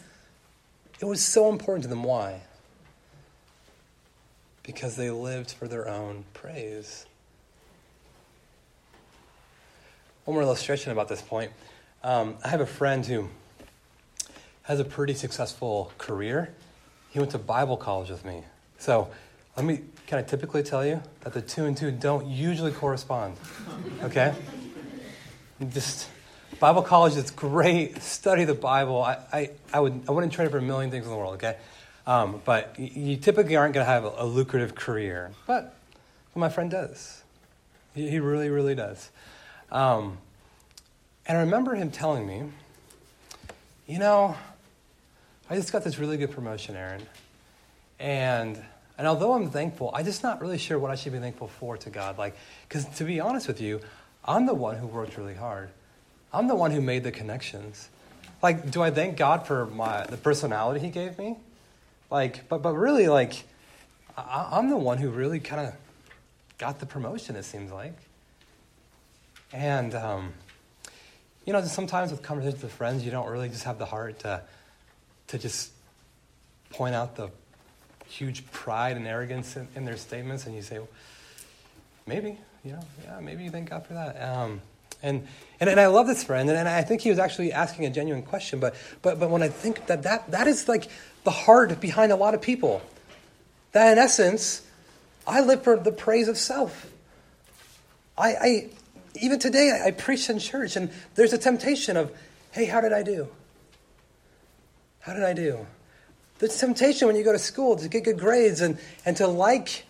it 1.02 1.06
was 1.06 1.22
so 1.22 1.50
important 1.50 1.84
to 1.84 1.90
them. 1.90 2.04
Why 2.04 2.42
because 4.64 4.96
they 4.96 5.12
lived 5.12 5.52
for 5.52 5.68
their 5.68 5.88
own 5.88 6.24
praise. 6.34 7.06
One 10.26 10.36
more 10.36 10.44
illustration 10.44 10.92
about 10.92 11.10
this 11.10 11.22
point. 11.22 11.52
Um, 12.04 12.38
I 12.44 12.48
have 12.48 12.62
a 12.62 12.66
friend 12.66 13.06
who 13.06 13.30
has 14.64 14.80
a 14.80 14.86
pretty 14.86 15.14
successful 15.14 15.92
career. 15.98 16.54
He 17.10 17.20
went 17.20 17.32
to 17.32 17.38
Bible 17.38 17.78
college 17.78 18.10
with 18.10 18.24
me. 18.24 18.44
So 18.78 19.10
let 19.58 19.66
me 19.66 19.82
kind 20.08 20.22
of 20.22 20.28
typically 20.28 20.64
tell 20.64 20.86
you 20.86 21.02
that 21.22 21.34
the 21.34 21.42
two 21.42 21.66
and 21.66 21.76
two 21.76 21.92
don't 21.92 22.28
usually 22.28 22.72
correspond. 22.72 23.38
Okay? 24.02 24.34
Just 25.70 26.08
Bible 26.60 26.82
college 26.82 27.16
is 27.18 27.30
great. 27.32 28.02
Study 28.02 28.46
the 28.46 28.54
Bible. 28.54 29.02
I, 29.04 29.18
I, 29.32 29.50
I, 29.74 29.80
would, 29.82 30.04
I 30.08 30.12
wouldn't 30.12 30.32
trade 30.32 30.46
it 30.46 30.52
for 30.52 30.58
a 30.58 30.62
million 30.62 30.90
things 30.90 31.06
in 31.06 31.12
the 31.12 31.18
world, 31.18 31.36
okay? 31.36 31.58
Um, 32.06 32.42
but 32.44 32.78
you 32.78 33.16
typically 33.16 33.56
aren't 33.56 33.74
going 33.74 33.86
to 33.86 33.92
have 33.92 34.04
a, 34.04 34.26
lucrative 34.26 34.76
career. 34.76 35.32
But 35.48 35.74
my 36.36 36.50
friend 36.50 36.70
does. 36.70 37.24
He, 37.96 38.10
he 38.10 38.20
really, 38.20 38.50
really 38.50 38.76
does. 38.76 39.10
Um, 39.72 40.18
and 41.26 41.38
I 41.38 41.42
remember 41.42 41.76
him 41.76 41.92
telling 41.92 42.28
me, 42.28 42.44
you 43.88 44.00
know, 44.00 44.36
I 45.50 45.56
just 45.56 45.72
got 45.72 45.84
this 45.84 45.98
really 45.98 46.18
good 46.18 46.32
promotion, 46.32 46.76
Aaron. 46.76 47.02
And, 48.00 48.62
and 48.98 49.08
although 49.08 49.34
I'm 49.34 49.50
thankful, 49.50 49.92
I'm 49.94 50.04
just 50.04 50.24
not 50.24 50.42
really 50.42 50.58
sure 50.58 50.78
what 50.78 50.92
I 50.92 50.96
should 50.96 51.14
be 51.14 51.20
thankful 51.20 51.48
for 51.48 51.78
to 51.78 51.90
God. 51.90 52.18
Like, 52.18 52.36
because 52.68 52.86
to 52.98 53.06
be 53.06 53.22
honest 53.22 53.48
with 53.48 53.62
you, 53.62 53.80
I'm 54.26 54.46
the 54.46 54.54
one 54.54 54.78
who 54.78 54.88
worked 54.88 55.18
really 55.18 55.36
hard. 55.36 55.70
I'm 56.34 56.48
the 56.48 56.56
one 56.56 56.72
who 56.72 56.82
made 56.82 57.04
the 57.04 57.12
connections. 57.12 57.90
Like, 58.42 58.72
do 58.72 58.82
I 58.82 58.92
thank 58.92 59.16
God 59.16 59.48
for 59.48 59.68
my, 59.68 60.06
the 60.06 60.18
personality 60.18 60.82
He 60.82 60.90
gave 60.90 61.18
me? 61.18 61.38
Like, 62.14 62.48
but, 62.48 62.62
but 62.62 62.76
really, 62.76 63.08
like, 63.08 63.44
I, 64.16 64.50
I'm 64.52 64.70
the 64.70 64.78
one 64.78 65.00
who 65.00 65.10
really 65.10 65.40
kind 65.40 65.68
of 65.68 65.74
got 66.60 66.80
the 66.80 66.86
promotion, 66.86 67.36
it 67.36 67.44
seems 67.44 67.72
like. 67.72 67.98
And, 69.52 69.96
um, 69.96 70.34
you 71.44 71.54
know, 71.54 71.64
sometimes 71.64 72.12
with 72.12 72.22
conversations 72.22 72.62
with 72.62 72.72
friends, 72.72 73.04
you 73.04 73.10
don't 73.10 73.28
really 73.28 73.50
just 73.50 73.64
have 73.64 73.80
the 73.80 73.88
heart 73.88 74.20
to, 74.20 74.44
to 75.30 75.40
just 75.40 75.72
point 76.70 76.94
out 76.94 77.16
the 77.16 77.32
huge 78.08 78.46
pride 78.52 78.96
and 78.96 79.08
arrogance 79.08 79.58
in, 79.58 79.68
in 79.76 79.84
their 79.84 79.98
statements, 79.98 80.46
and 80.46 80.56
you 80.56 80.62
say, 80.62 80.80
maybe, 82.06 82.38
you 82.64 82.74
know, 82.74 82.84
yeah, 83.06 83.20
maybe 83.22 83.44
you 83.44 83.50
thank 83.50 83.72
God 83.72 83.88
for 83.88 83.96
that. 83.96 84.22
Um, 84.22 84.62
and, 85.02 85.28
and, 85.60 85.68
and 85.68 85.80
I 85.80 85.88
love 85.88 86.06
this 86.06 86.24
friend, 86.24 86.48
and, 86.48 86.60
and 86.60 86.70
I 86.70 86.84
think 86.84 87.02
he 87.02 87.10
was 87.10 87.18
actually 87.18 87.52
asking 87.52 87.88
a 87.88 87.90
genuine 87.90 88.22
question, 88.22 88.60
but, 88.60 88.76
but, 89.02 89.20
but 89.20 89.32
when 89.32 89.42
I 89.42 89.48
think 89.48 89.88
that, 89.88 90.04
that 90.04 90.30
that 90.30 90.48
is 90.48 90.68
like 90.68 90.88
the 91.24 91.32
heart 91.32 91.80
behind 91.80 92.12
a 92.12 92.16
lot 92.16 92.34
of 92.34 92.42
people. 92.42 92.82
That 93.72 93.92
in 93.92 93.98
essence, 93.98 94.62
I 95.26 95.42
live 95.42 95.64
for 95.64 95.78
the 95.78 95.92
praise 95.92 96.28
of 96.28 96.38
self. 96.38 96.92
I, 98.18 98.36
I 98.36 98.70
even 99.22 99.40
today 99.40 99.72
I, 99.72 99.88
I 99.88 99.92
preach 99.92 100.30
in 100.30 100.40
church, 100.40 100.76
and 100.76 100.92
there's 101.16 101.34
a 101.34 101.38
temptation 101.38 101.98
of, 101.98 102.12
hey, 102.52 102.66
how 102.66 102.82
did 102.82 102.94
I 102.94 103.04
do? 103.04 103.28
How 105.00 105.14
did 105.14 105.24
I 105.24 105.34
do? 105.34 105.66
There's 106.40 106.58
temptation 106.58 107.08
when 107.08 107.16
you 107.16 107.24
go 107.24 107.32
to 107.32 107.40
school 107.40 107.76
to 107.78 107.88
get 107.88 108.04
good 108.04 108.20
grades 108.20 108.62
and, 108.62 108.78
and 109.06 109.16
to 109.18 109.28
like 109.28 109.86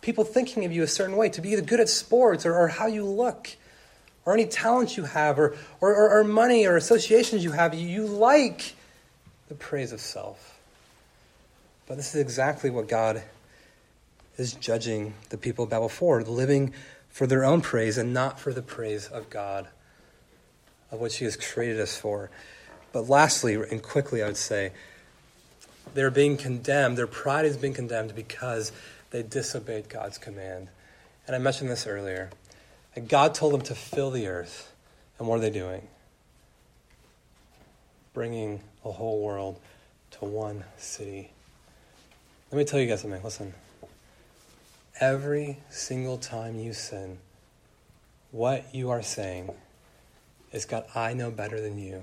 people 0.00 0.24
thinking 0.24 0.64
of 0.64 0.72
you 0.72 0.82
a 0.82 0.86
certain 0.86 1.16
way, 1.16 1.28
to 1.30 1.40
be 1.40 1.60
good 1.60 1.80
at 1.80 1.88
sports 1.88 2.46
or, 2.46 2.54
or 2.54 2.68
how 2.68 2.86
you 2.86 3.04
look, 3.04 3.48
or 4.24 4.34
any 4.34 4.46
talents 4.46 4.96
you 4.96 5.04
have, 5.04 5.38
or, 5.38 5.56
or, 5.80 5.94
or, 5.94 6.18
or 6.18 6.24
money 6.24 6.66
or 6.66 6.76
associations 6.76 7.44
you 7.44 7.52
have. 7.52 7.74
You, 7.74 7.88
you 7.88 8.06
like 8.06 8.74
the 9.48 9.54
praise 9.54 9.92
of 9.92 10.00
self. 10.00 10.55
But 11.86 11.96
this 11.96 12.14
is 12.14 12.20
exactly 12.20 12.70
what 12.70 12.88
God 12.88 13.22
is 14.36 14.52
judging 14.52 15.14
the 15.30 15.38
people 15.38 15.64
of 15.64 15.70
Babel 15.70 15.88
for, 15.88 16.22
living 16.22 16.72
for 17.08 17.26
their 17.26 17.44
own 17.44 17.60
praise 17.60 17.96
and 17.96 18.12
not 18.12 18.38
for 18.38 18.52
the 18.52 18.62
praise 18.62 19.06
of 19.06 19.30
God, 19.30 19.68
of 20.90 21.00
which 21.00 21.18
He 21.18 21.24
has 21.24 21.36
created 21.36 21.80
us 21.80 21.96
for. 21.96 22.30
But 22.92 23.08
lastly, 23.08 23.54
and 23.54 23.82
quickly, 23.82 24.22
I 24.22 24.26
would 24.26 24.36
say, 24.36 24.72
they're 25.94 26.10
being 26.10 26.36
condemned, 26.36 26.98
their 26.98 27.06
pride 27.06 27.46
is 27.46 27.56
being 27.56 27.72
condemned 27.72 28.14
because 28.14 28.72
they 29.10 29.22
disobeyed 29.22 29.88
God's 29.88 30.18
command. 30.18 30.68
And 31.26 31.34
I 31.34 31.38
mentioned 31.38 31.70
this 31.70 31.86
earlier. 31.86 32.30
And 32.94 33.08
God 33.08 33.34
told 33.34 33.52
them 33.52 33.62
to 33.62 33.74
fill 33.74 34.10
the 34.10 34.26
earth. 34.26 34.72
And 35.18 35.28
what 35.28 35.38
are 35.38 35.42
they 35.42 35.50
doing? 35.50 35.86
Bringing 38.14 38.60
the 38.82 38.92
whole 38.92 39.22
world 39.22 39.58
to 40.12 40.24
one 40.24 40.64
city. 40.76 41.30
Let 42.56 42.60
me 42.60 42.70
tell 42.70 42.80
you 42.80 42.86
guys 42.86 43.02
something. 43.02 43.22
Listen. 43.22 43.52
Every 44.98 45.58
single 45.68 46.16
time 46.16 46.58
you 46.58 46.72
sin, 46.72 47.18
what 48.30 48.74
you 48.74 48.88
are 48.88 49.02
saying 49.02 49.50
is 50.52 50.64
God, 50.64 50.86
I 50.94 51.12
know 51.12 51.30
better 51.30 51.60
than 51.60 51.76
you. 51.76 52.02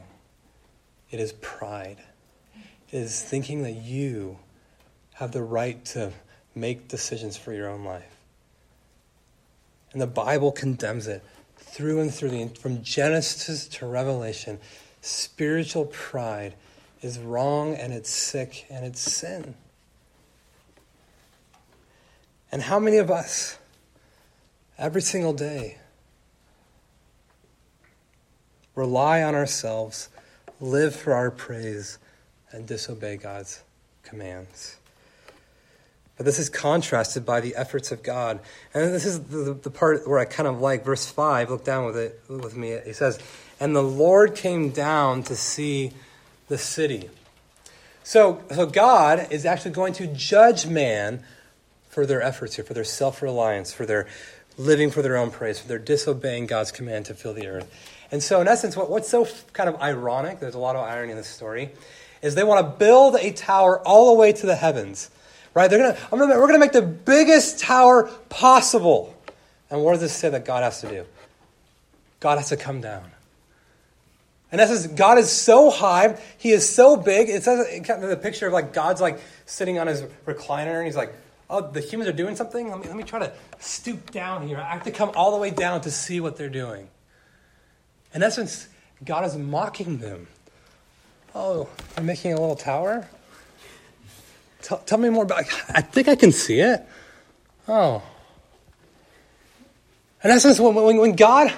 It 1.09 1.19
is 1.19 1.33
pride. 1.41 1.97
It 2.91 2.97
is 2.97 3.19
thinking 3.19 3.63
that 3.63 3.71
you 3.71 4.37
have 5.15 5.31
the 5.31 5.41
right 5.41 5.83
to 5.85 6.11
make 6.53 6.87
decisions 6.87 7.35
for 7.35 7.51
your 7.51 7.67
own 7.67 7.83
life. 7.83 8.15
And 9.91 9.99
the 9.99 10.05
Bible 10.05 10.51
condemns 10.51 11.07
it 11.07 11.23
through 11.57 11.99
and 11.99 12.13
through, 12.13 12.49
from 12.49 12.83
Genesis 12.83 13.67
to 13.69 13.87
Revelation. 13.87 14.59
Spiritual 15.01 15.85
pride 15.85 16.53
is 17.01 17.17
wrong 17.17 17.73
and 17.73 17.91
it's 17.91 18.11
sick 18.11 18.67
and 18.69 18.85
it's 18.85 19.01
sin. 19.01 19.55
And 22.53 22.61
how 22.61 22.77
many 22.77 22.97
of 22.97 23.09
us, 23.09 23.57
every 24.77 25.01
single 25.01 25.33
day, 25.33 25.79
rely 28.75 29.23
on 29.23 29.33
ourselves, 29.33 30.09
live 30.61 30.95
for 30.95 31.13
our 31.13 31.31
praise, 31.31 31.97
and 32.51 32.67
disobey 32.67 33.17
God's 33.17 33.63
commands? 34.03 34.77
But 36.15 36.27
this 36.27 36.37
is 36.37 36.47
contrasted 36.47 37.25
by 37.25 37.41
the 37.41 37.55
efforts 37.55 37.91
of 37.91 38.03
God. 38.03 38.39
And 38.75 38.93
this 38.93 39.05
is 39.05 39.21
the, 39.21 39.55
the 39.55 39.71
part 39.71 40.07
where 40.07 40.19
I 40.19 40.25
kind 40.25 40.47
of 40.47 40.61
like 40.61 40.85
verse 40.85 41.09
5. 41.09 41.49
Look 41.49 41.65
down 41.65 41.87
with 41.87 41.97
it 41.97 42.21
with 42.29 42.55
me. 42.55 42.77
He 42.85 42.93
says, 42.93 43.17
And 43.59 43.75
the 43.75 43.81
Lord 43.81 44.35
came 44.35 44.69
down 44.69 45.23
to 45.23 45.35
see 45.35 45.91
the 46.49 46.59
city. 46.59 47.09
So, 48.03 48.43
so 48.53 48.67
God 48.67 49.31
is 49.31 49.43
actually 49.43 49.71
going 49.71 49.93
to 49.93 50.05
judge 50.05 50.67
man 50.67 51.23
for 51.93 52.05
their 52.05 52.21
efforts 52.21 52.55
here, 52.55 52.65
for 52.65 52.73
their 52.73 52.83
self 52.83 53.21
reliance, 53.21 53.71
for 53.73 53.85
their 53.85 54.07
living 54.57 54.91
for 54.91 55.01
their 55.01 55.17
own 55.17 55.31
praise, 55.31 55.59
for 55.59 55.67
their 55.67 55.79
disobeying 55.79 56.47
God's 56.47 56.71
command 56.71 57.05
to 57.05 57.13
fill 57.13 57.33
the 57.33 57.47
earth. 57.47 57.71
And 58.11 58.21
so, 58.21 58.41
in 58.41 58.47
essence, 58.47 58.75
what, 58.75 58.89
what's 58.89 59.09
so 59.09 59.27
kind 59.53 59.69
of 59.69 59.81
ironic, 59.81 60.39
there's 60.39 60.55
a 60.55 60.59
lot 60.59 60.75
of 60.75 60.83
irony 60.83 61.11
in 61.11 61.17
this 61.17 61.27
story, 61.27 61.71
is 62.21 62.35
they 62.35 62.43
want 62.43 62.65
to 62.65 62.77
build 62.77 63.15
a 63.15 63.31
tower 63.31 63.79
all 63.79 64.13
the 64.13 64.19
way 64.19 64.31
to 64.31 64.45
the 64.45 64.55
heavens. 64.55 65.09
Right? 65.53 65.69
They're 65.69 65.79
gonna, 65.79 65.97
gonna, 66.09 66.39
we're 66.39 66.47
going 66.47 66.53
to 66.53 66.59
make 66.59 66.71
the 66.71 66.81
biggest 66.81 67.59
tower 67.59 68.09
possible. 68.29 69.15
And 69.69 69.83
what 69.83 69.91
does 69.91 70.01
this 70.01 70.13
say 70.13 70.29
that 70.29 70.45
God 70.45 70.63
has 70.63 70.81
to 70.81 70.89
do? 70.89 71.05
God 72.19 72.37
has 72.37 72.49
to 72.49 72.57
come 72.57 72.81
down. 72.81 73.03
and 74.51 74.59
In 74.59 74.67
essence, 74.67 74.87
God 74.87 75.17
is 75.17 75.31
so 75.31 75.69
high, 75.69 76.19
He 76.37 76.51
is 76.51 76.67
so 76.67 76.97
big. 76.97 77.29
It 77.29 77.43
says 77.43 77.67
the 77.85 78.19
picture 78.21 78.47
of 78.47 78.53
like 78.53 78.73
God's 78.73 79.01
like 79.01 79.19
sitting 79.45 79.77
on 79.77 79.87
his 79.87 80.01
recliner 80.25 80.77
and 80.77 80.85
He's 80.85 80.95
like, 80.95 81.13
oh, 81.53 81.61
the 81.71 81.81
humans 81.81 82.09
are 82.09 82.13
doing 82.13 82.35
something? 82.35 82.69
Let 82.69 82.79
me, 82.79 82.87
let 82.87 82.97
me 82.97 83.03
try 83.03 83.19
to 83.19 83.31
stoop 83.59 84.11
down 84.11 84.47
here. 84.47 84.57
I 84.57 84.73
have 84.73 84.83
to 84.83 84.91
come 84.91 85.11
all 85.15 85.31
the 85.31 85.37
way 85.37 85.51
down 85.51 85.81
to 85.81 85.91
see 85.91 86.19
what 86.19 86.35
they're 86.35 86.49
doing. 86.49 86.89
In 88.13 88.23
essence, 88.23 88.67
God 89.05 89.23
is 89.23 89.37
mocking 89.37 89.99
them. 89.99 90.27
Oh, 91.35 91.69
they're 91.95 92.03
making 92.03 92.33
a 92.33 92.39
little 92.39 92.55
tower? 92.55 93.07
Tell, 94.63 94.79
tell 94.79 94.97
me 94.97 95.09
more 95.09 95.23
about 95.23 95.43
I 95.69 95.81
think 95.81 96.07
I 96.07 96.15
can 96.15 96.31
see 96.31 96.59
it. 96.59 96.83
Oh. 97.67 98.01
In 100.23 100.31
essence, 100.31 100.59
when, 100.59 100.73
when, 100.73 100.97
when 100.97 101.15
God, 101.15 101.53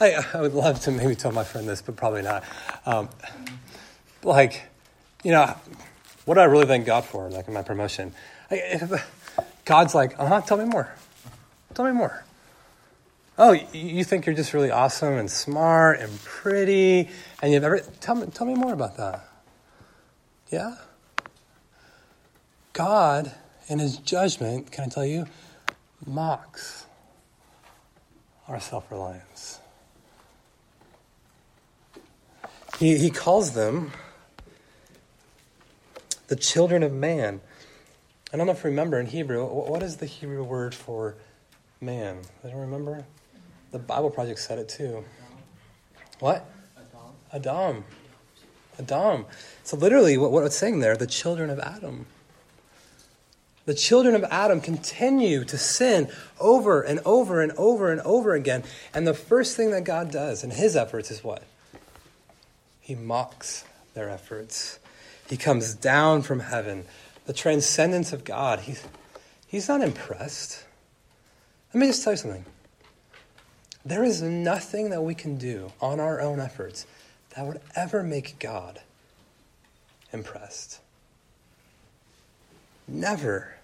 I, 0.00 0.24
I 0.32 0.40
would 0.40 0.54
love 0.54 0.80
to 0.82 0.92
maybe 0.92 1.16
tell 1.16 1.32
my 1.32 1.44
friend 1.44 1.68
this, 1.68 1.82
but 1.82 1.96
probably 1.96 2.22
not. 2.22 2.44
Um, 2.86 3.08
like, 4.22 4.62
you 5.24 5.32
know, 5.32 5.54
what 6.24 6.34
do 6.34 6.40
I 6.40 6.44
really 6.44 6.66
thank 6.66 6.86
God 6.86 7.04
for, 7.04 7.30
like 7.30 7.48
my 7.48 7.62
promotion? 7.62 8.14
God's 9.64 9.94
like, 9.94 10.18
uh 10.18 10.26
huh, 10.26 10.40
tell 10.42 10.56
me 10.56 10.64
more. 10.64 10.94
Tell 11.74 11.84
me 11.84 11.92
more. 11.92 12.24
Oh, 13.36 13.52
you 13.72 14.04
think 14.04 14.26
you're 14.26 14.34
just 14.34 14.54
really 14.54 14.70
awesome 14.70 15.14
and 15.14 15.28
smart 15.28 15.98
and 16.00 16.22
pretty, 16.22 17.08
and 17.42 17.52
you've 17.52 17.64
ever 17.64 17.80
tell 18.00 18.14
me 18.14 18.26
tell 18.28 18.46
me 18.46 18.54
more 18.54 18.72
about 18.72 18.96
that. 18.96 19.28
Yeah. 20.50 20.76
God, 22.72 23.32
in 23.66 23.80
His 23.80 23.96
judgment, 23.96 24.70
can 24.70 24.84
I 24.84 24.88
tell 24.88 25.04
you, 25.04 25.26
mocks 26.06 26.86
our 28.46 28.60
self 28.60 28.90
reliance. 28.90 29.60
He, 32.78 32.98
he 32.98 33.10
calls 33.10 33.54
them 33.54 33.92
the 36.26 36.36
children 36.36 36.82
of 36.82 36.92
man. 36.92 37.40
I 38.34 38.36
don't 38.36 38.46
know 38.46 38.52
if 38.52 38.64
you 38.64 38.70
remember 38.70 38.98
in 38.98 39.06
Hebrew, 39.06 39.46
what 39.46 39.80
is 39.80 39.98
the 39.98 40.06
Hebrew 40.06 40.42
word 40.42 40.74
for 40.74 41.14
man? 41.80 42.18
I 42.42 42.48
don't 42.48 42.62
remember. 42.62 43.04
The 43.70 43.78
Bible 43.78 44.10
Project 44.10 44.40
said 44.40 44.58
it 44.58 44.68
too. 44.68 45.04
What? 46.18 46.44
Adam. 46.76 47.14
Adam. 47.32 47.84
Adam. 48.76 49.26
So 49.62 49.76
literally, 49.76 50.18
what, 50.18 50.32
what 50.32 50.42
it's 50.42 50.56
saying 50.56 50.80
there, 50.80 50.96
the 50.96 51.06
children 51.06 51.48
of 51.48 51.60
Adam. 51.60 52.06
The 53.66 53.74
children 53.74 54.16
of 54.16 54.24
Adam 54.24 54.60
continue 54.60 55.44
to 55.44 55.56
sin 55.56 56.10
over 56.40 56.82
and 56.82 56.98
over 57.04 57.40
and 57.40 57.52
over 57.52 57.92
and 57.92 58.00
over 58.00 58.34
again. 58.34 58.64
And 58.92 59.06
the 59.06 59.14
first 59.14 59.56
thing 59.56 59.70
that 59.70 59.84
God 59.84 60.10
does 60.10 60.42
in 60.42 60.50
his 60.50 60.74
efforts 60.74 61.12
is 61.12 61.22
what? 61.22 61.44
He 62.80 62.96
mocks 62.96 63.62
their 63.94 64.10
efforts. 64.10 64.80
He 65.30 65.36
comes 65.36 65.72
down 65.74 66.22
from 66.22 66.40
heaven. 66.40 66.84
The 67.26 67.32
transcendence 67.32 68.12
of 68.12 68.24
God. 68.24 68.60
He's, 68.60 68.84
he's 69.46 69.68
not 69.68 69.80
impressed. 69.80 70.64
Let 71.72 71.80
me 71.80 71.86
just 71.86 72.04
tell 72.04 72.12
you 72.12 72.18
something. 72.18 72.44
There 73.84 74.04
is 74.04 74.22
nothing 74.22 74.90
that 74.90 75.02
we 75.02 75.14
can 75.14 75.36
do 75.36 75.72
on 75.80 76.00
our 76.00 76.20
own 76.20 76.40
efforts 76.40 76.86
that 77.34 77.46
would 77.46 77.60
ever 77.74 78.02
make 78.02 78.38
God 78.38 78.80
impressed. 80.12 80.80
Never. 82.86 83.56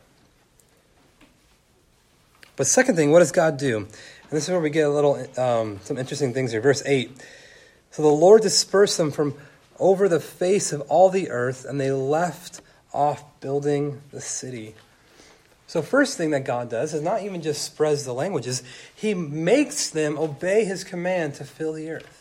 But 2.56 2.66
second 2.66 2.96
thing, 2.96 3.12
what 3.12 3.20
does 3.20 3.32
God 3.32 3.56
do? 3.56 3.78
And 3.78 3.88
this 4.30 4.44
is 4.44 4.50
where 4.50 4.60
we 4.60 4.70
get 4.70 4.86
a 4.86 4.90
little 4.90 5.26
um, 5.38 5.80
some 5.84 5.96
interesting 5.98 6.34
things 6.34 6.52
here. 6.52 6.60
Verse 6.60 6.82
eight. 6.86 7.10
So 7.90 8.02
the 8.02 8.08
Lord 8.08 8.42
dispersed 8.42 8.98
them 8.98 9.10
from 9.10 9.34
over 9.78 10.08
the 10.08 10.20
face 10.20 10.72
of 10.72 10.82
all 10.82 11.08
the 11.10 11.30
earth, 11.30 11.64
and 11.64 11.80
they 11.80 11.90
left 11.90 12.60
off 12.92 13.24
building 13.40 14.00
the 14.10 14.20
city. 14.20 14.74
So, 15.66 15.82
first 15.82 16.16
thing 16.16 16.30
that 16.30 16.44
God 16.44 16.68
does 16.68 16.94
is 16.94 17.02
not 17.02 17.22
even 17.22 17.42
just 17.42 17.62
spreads 17.62 18.04
the 18.04 18.12
languages, 18.12 18.62
He 18.94 19.14
makes 19.14 19.90
them 19.90 20.18
obey 20.18 20.64
His 20.64 20.82
command 20.82 21.34
to 21.34 21.44
fill 21.44 21.72
the 21.72 21.90
earth. 21.90 22.20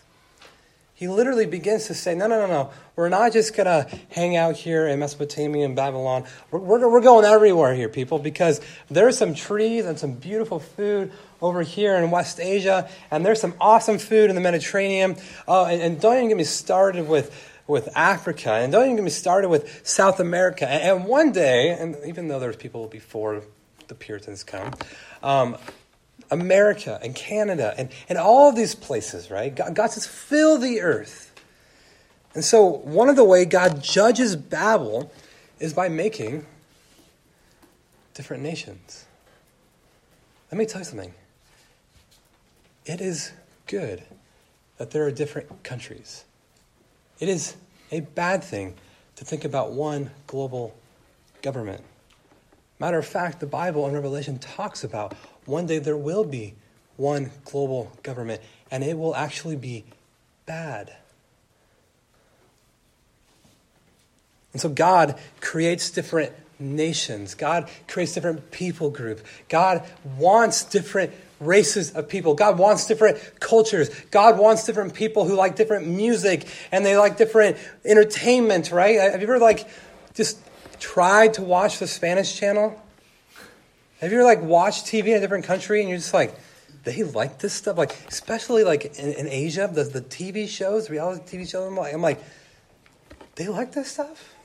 He 0.99 1.07
literally 1.07 1.45
begins 1.45 1.87
to 1.87 1.93
say, 1.93 2.13
No, 2.13 2.27
no, 2.27 2.45
no, 2.45 2.47
no. 2.47 2.71
We're 2.97 3.07
not 3.07 3.31
just 3.31 3.55
going 3.55 3.67
to 3.67 3.87
hang 4.09 4.35
out 4.35 4.57
here 4.57 4.85
in 4.85 4.99
Mesopotamia 4.99 5.63
and 5.63 5.73
Babylon. 5.73 6.25
We're, 6.51 6.59
we're, 6.59 6.91
we're 6.91 6.99
going 6.99 7.23
everywhere 7.23 7.73
here, 7.73 7.87
people, 7.87 8.19
because 8.19 8.59
there's 8.89 9.17
some 9.17 9.33
trees 9.33 9.85
and 9.85 9.97
some 9.97 10.11
beautiful 10.11 10.59
food 10.59 11.13
over 11.41 11.61
here 11.61 11.95
in 11.95 12.11
West 12.11 12.41
Asia, 12.41 12.89
and 13.11 13.25
there's 13.25 13.39
some 13.39 13.53
awesome 13.61 13.97
food 13.97 14.29
in 14.29 14.35
the 14.35 14.41
Mediterranean. 14.41 15.15
Oh, 15.47 15.63
and, 15.63 15.81
and 15.81 16.01
don't 16.01 16.17
even 16.17 16.27
get 16.27 16.35
me 16.35 16.43
started 16.43 17.07
with 17.07 17.33
with 17.69 17.87
Africa, 17.95 18.53
and 18.53 18.71
don't 18.71 18.85
even 18.85 18.95
get 18.95 19.03
me 19.03 19.11
started 19.11 19.49
with 19.49 19.87
South 19.87 20.19
America. 20.19 20.67
And, 20.67 21.05
one 21.05 21.31
day, 21.31 21.69
and 21.69 21.95
even 22.05 22.27
though 22.27 22.39
there's 22.39 22.55
people 22.55 22.87
before 22.87 23.43
the 23.87 23.95
Puritans 23.95 24.43
come, 24.43 24.73
um, 25.21 25.57
America 26.31 26.99
and 27.01 27.15
Canada 27.15 27.73
and, 27.77 27.89
and 28.09 28.17
all 28.17 28.51
these 28.51 28.75
places, 28.75 29.31
right? 29.31 29.55
God, 29.55 29.75
God 29.75 29.91
says, 29.91 30.05
fill 30.05 30.57
the 30.57 30.81
earth. 30.81 31.31
And 32.33 32.43
so, 32.43 32.65
one 32.65 33.09
of 33.09 33.15
the 33.15 33.23
way 33.23 33.45
God 33.45 33.83
judges 33.83 34.35
Babel 34.35 35.11
is 35.59 35.73
by 35.73 35.89
making 35.89 36.45
different 38.13 38.43
nations. 38.43 39.05
Let 40.51 40.57
me 40.57 40.65
tell 40.65 40.81
you 40.81 40.85
something. 40.85 41.13
It 42.85 43.01
is 43.01 43.31
good 43.67 44.03
that 44.77 44.91
there 44.91 45.03
are 45.05 45.11
different 45.11 45.63
countries. 45.63 46.23
It 47.19 47.29
is 47.29 47.55
a 47.91 48.01
bad 48.01 48.43
thing 48.43 48.75
to 49.17 49.25
think 49.25 49.43
about 49.43 49.71
one 49.71 50.11
global 50.27 50.75
government. 51.41 51.83
Matter 52.79 52.97
of 52.97 53.05
fact, 53.05 53.39
the 53.39 53.45
Bible 53.45 53.85
in 53.87 53.93
Revelation 53.93 54.39
talks 54.39 54.83
about 54.83 55.13
one 55.45 55.65
day 55.65 55.79
there 55.79 55.97
will 55.97 56.23
be 56.23 56.53
one 56.95 57.31
global 57.45 57.91
government, 58.03 58.41
and 58.71 58.83
it 58.83 58.97
will 58.97 59.15
actually 59.15 59.55
be 59.55 59.83
bad. 60.45 60.95
And 64.53 64.61
so 64.61 64.69
God 64.69 65.19
creates 65.41 65.89
different 65.89 66.33
nations. 66.59 67.35
God 67.35 67.69
creates 67.87 68.13
different 68.13 68.51
people 68.51 68.89
groups. 68.89 69.23
God 69.47 69.87
wants 70.17 70.63
different 70.63 71.13
races 71.39 71.91
of 71.91 72.09
people. 72.09 72.33
God 72.33 72.57
wants 72.57 72.85
different 72.87 73.17
cultures. 73.39 73.89
God 74.11 74.37
wants 74.37 74.65
different 74.65 74.93
people 74.93 75.25
who 75.25 75.35
like 75.35 75.55
different 75.55 75.87
music 75.87 76.47
and 76.71 76.85
they 76.85 76.97
like 76.97 77.17
different 77.17 77.57
entertainment, 77.85 78.71
right? 78.71 78.97
Uh, 78.97 79.11
have 79.11 79.21
you 79.21 79.27
ever 79.27 79.39
like 79.39 79.67
just 80.13 80.39
tried 80.79 81.35
to 81.35 81.41
watch 81.41 81.79
the 81.79 81.87
Spanish 81.87 82.37
channel? 82.37 82.81
Have 84.01 84.11
you 84.11 84.17
ever 84.19 84.25
like 84.25 84.41
watched 84.41 84.85
TV 84.85 85.07
in 85.07 85.17
a 85.17 85.19
different 85.19 85.45
country 85.45 85.79
and 85.81 85.89
you're 85.89 85.97
just 85.97 86.13
like, 86.13 86.37
they 86.83 87.03
like 87.03 87.39
this 87.39 87.53
stuff? 87.53 87.77
Like, 87.77 87.95
especially 88.07 88.63
like 88.63 88.97
in, 88.97 89.13
in 89.13 89.27
Asia, 89.27 89.69
the, 89.71 89.83
the 89.83 90.01
TV 90.01 90.47
shows, 90.47 90.89
reality 90.89 91.37
TV 91.37 91.49
shows, 91.49 91.67
I'm 91.67 91.75
like, 91.75 91.93
I'm 91.93 92.01
like, 92.01 92.23
they 93.35 93.47
like 93.47 93.71
this 93.73 93.91
stuff? 93.91 94.35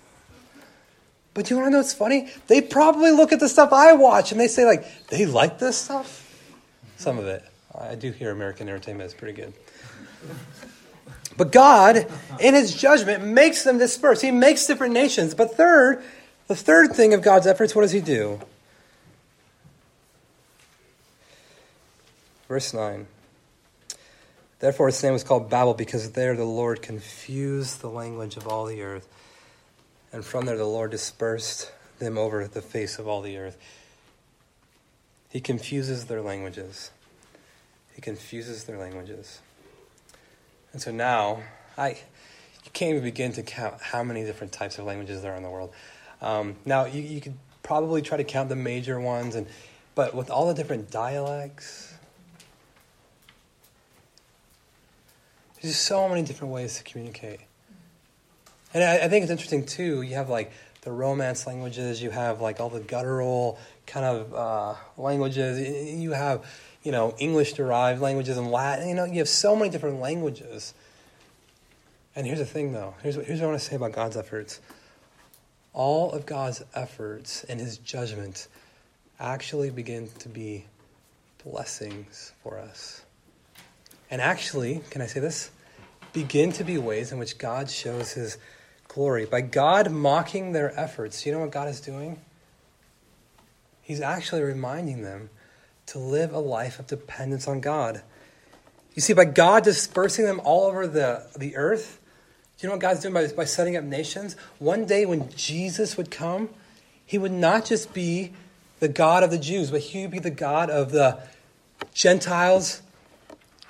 But 1.35 1.51
you 1.51 1.57
want 1.57 1.67
to 1.67 1.71
know 1.71 1.79
what's 1.79 1.93
funny? 1.93 2.31
They 2.47 2.61
probably 2.61 3.11
look 3.11 3.33
at 3.33 3.41
the 3.41 3.49
stuff 3.49 3.73
I 3.73 3.93
watch 3.95 4.31
and 4.31 4.41
they 4.41 4.47
say, 4.47 4.65
like, 4.65 5.09
they 5.09 5.27
like 5.27 5.59
this 5.59 5.77
stuff? 5.77 6.24
Some 6.97 7.19
of 7.19 7.27
it. 7.27 7.45
I 7.79 7.95
do 7.95 8.13
hear 8.13 8.31
American 8.31 8.69
entertainment 8.69 9.09
is 9.09 9.15
pretty 9.15 9.35
good. 9.35 9.53
But 11.37 11.51
God, 11.51 12.07
in 12.41 12.55
his 12.55 12.75
judgment, 12.75 13.25
makes 13.25 13.65
them 13.65 13.79
disperse. 13.79 14.21
He 14.21 14.31
makes 14.31 14.67
different 14.67 14.95
nations. 14.95 15.35
But 15.35 15.57
third, 15.57 16.03
the 16.47 16.55
third 16.55 16.93
thing 16.93 17.13
of 17.15 17.23
God's 17.23 17.47
efforts, 17.47 17.75
what 17.75 17.83
does 17.83 17.93
he 17.93 18.01
do? 18.01 18.41
Verse 22.47 22.73
9. 22.73 23.07
Therefore, 24.61 24.89
its 24.89 25.03
name 25.03 25.13
was 25.13 25.25
called 25.25 25.51
Babel, 25.51 25.75
because 25.75 26.13
there 26.13 26.37
the 26.37 26.45
Lord 26.45 26.81
confused 26.81 27.81
the 27.81 27.91
language 27.91 28.37
of 28.37 28.47
all 28.47 28.67
the 28.67 28.83
earth. 28.83 29.09
And 30.13 30.25
from 30.25 30.47
there 30.47 30.57
the 30.57 30.65
Lord 30.65 30.93
dispersed 30.93 31.73
them 31.99 32.17
over 32.17 32.47
the 32.47 32.63
face 32.63 32.99
of 32.99 33.09
all 33.09 33.21
the 33.21 33.37
earth. 33.37 33.59
He 35.35 35.41
confuses 35.41 36.05
their 36.05 36.23
languages. 36.23 36.93
He 37.93 38.01
confuses 38.01 38.65
their 38.65 38.79
languages. 38.79 39.41
And 40.73 40.81
so 40.81 40.93
now, 40.93 41.43
I 41.77 41.89
you 42.65 42.71
can't 42.73 42.93
even 42.93 43.03
begin 43.03 43.33
to 43.33 43.43
count 43.43 43.83
how 43.83 44.05
many 44.05 44.25
different 44.25 44.53
types 44.53 44.79
of 44.79 44.85
languages 44.85 45.23
there 45.23 45.33
are 45.33 45.37
in 45.37 45.43
the 45.43 45.51
world. 45.51 45.73
Um, 46.23 46.55
now, 46.65 46.85
you, 46.85 47.03
you 47.03 47.21
could 47.21 47.35
probably 47.65 48.01
try 48.01 48.17
to 48.17 48.23
count 48.23 48.49
the 48.49 48.55
major 48.55 49.01
ones, 49.01 49.35
and 49.35 49.49
but 49.97 50.15
with 50.15 50.31
all 50.31 50.47
the 50.47 50.55
different 50.55 50.93
dialects, 50.93 51.93
there's 55.61 55.77
so 55.77 56.09
many 56.09 56.23
different 56.23 56.55
ways 56.55 56.77
to 56.77 56.85
communicate. 56.85 57.41
And 58.73 58.85
I, 58.85 59.07
I 59.07 59.09
think 59.09 59.25
it's 59.25 59.33
interesting 59.33 59.67
too. 59.67 60.03
You 60.03 60.15
have 60.15 60.29
like 60.29 60.53
the 60.83 60.93
Romance 60.93 61.45
languages. 61.45 62.01
You 62.01 62.11
have 62.11 62.41
like 62.41 62.61
all 62.61 62.71
the 62.71 62.79
guttural 62.79 63.59
kind 63.87 64.07
of 64.07 64.35
uh, 64.35 64.75
languages. 64.97 65.61
You 66.01 66.13
have, 66.13 66.45
you 66.83 66.93
know, 66.93 67.15
English 67.19 67.55
derived 67.55 68.01
languages 68.01 68.37
and 68.39 68.51
Latin. 68.51 68.89
You 68.89 68.95
know, 68.95 69.05
you 69.05 69.19
have 69.19 69.29
so 69.29 69.55
many 69.57 69.71
different 69.71 70.01
languages. 70.01 70.75
And 72.17 72.27
here's 72.27 72.39
the 72.39 72.47
thing, 72.47 72.73
though. 72.73 72.95
Here's 73.03 73.17
what, 73.17 73.27
here's 73.27 73.41
what 73.41 73.47
I 73.47 73.51
want 73.51 73.61
to 73.61 73.67
say 73.67 73.77
about 73.77 73.93
God's 73.93 74.17
efforts. 74.17 74.61
all 75.75 76.13
of 76.13 76.25
God's 76.25 76.63
efforts 76.75 77.45
and 77.45 77.61
his 77.61 77.79
judgment 77.79 78.47
actually 79.19 79.71
begin 79.71 80.09
to 80.21 80.29
be 80.29 80.65
blessings 81.45 82.33
for 82.43 82.59
us. 82.59 83.03
And 84.11 84.21
actually, 84.23 84.81
can 84.91 85.03
I 85.03 85.07
say 85.07 85.21
this? 85.21 85.51
Begin 86.13 86.53
to 86.53 86.65
be 86.65 86.79
ways 86.79 87.11
in 87.11 87.19
which 87.19 87.39
God 87.39 87.69
shows 87.69 88.13
his 88.13 88.39
glory. 88.87 89.27
By 89.27 89.41
God 89.41 89.91
mocking 89.91 90.53
their 90.53 90.79
efforts, 90.79 91.27
you 91.27 91.33
know 91.33 91.41
what 91.41 91.51
God 91.51 91.69
is 91.69 91.81
doing? 91.81 92.19
He's 93.85 94.01
actually 94.01 94.43
reminding 94.43 95.03
them 95.03 95.31
to 95.87 95.99
live 95.99 96.33
a 96.33 96.39
life 96.39 96.79
of 96.79 96.87
dependence 96.87 97.47
on 97.47 97.61
God. 97.61 98.03
You 98.95 99.03
see, 99.03 99.13
by 99.13 99.27
God 99.27 99.63
dispersing 99.63 100.25
them 100.25 100.41
all 100.43 100.67
over 100.67 100.87
the, 100.87 101.27
the 101.37 101.55
earth, 101.57 102.01
you 102.61 102.69
know 102.69 102.77
what 102.77 102.81
God's 102.81 103.01
doing 103.01 103.13
by, 103.13 103.27
by 103.29 103.45
setting 103.45 103.77
up 103.77 103.85
nations? 103.85 104.37
One 104.59 104.87
day 104.87 105.05
when 105.05 105.29
Jesus 105.37 105.99
would 105.99 106.11
come, 106.11 106.49
he 107.05 107.19
would 107.19 107.31
not 107.31 107.67
just 107.67 107.93
be 107.93 108.33
the 108.81 108.89
God 108.89 109.23
of 109.23 109.31
the 109.31 109.37
Jews, 109.37 109.71
but 109.71 109.83
he 109.83 110.01
would 110.01 110.11
be 110.11 110.19
the 110.19 110.31
God 110.31 110.71
of 110.71 110.91
the 110.91 111.19
Gentiles 111.93 112.81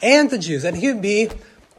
and 0.00 0.31
the 0.31 0.38
Jews. 0.38 0.64
And 0.64 0.77
he 0.77 0.92
would 0.92 1.03
be 1.03 1.29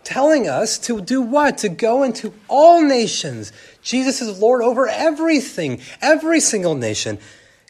telling 0.03 0.49
us 0.49 0.77
to 0.79 0.99
do 0.99 1.21
what? 1.21 1.59
To 1.59 1.69
go 1.69 2.03
into 2.03 2.33
all 2.49 2.81
nations. 2.81 3.53
Jesus 3.81 4.21
is 4.21 4.41
Lord 4.41 4.61
over 4.61 4.85
everything, 4.89 5.79
every 6.01 6.41
single 6.41 6.75
nation. 6.75 7.17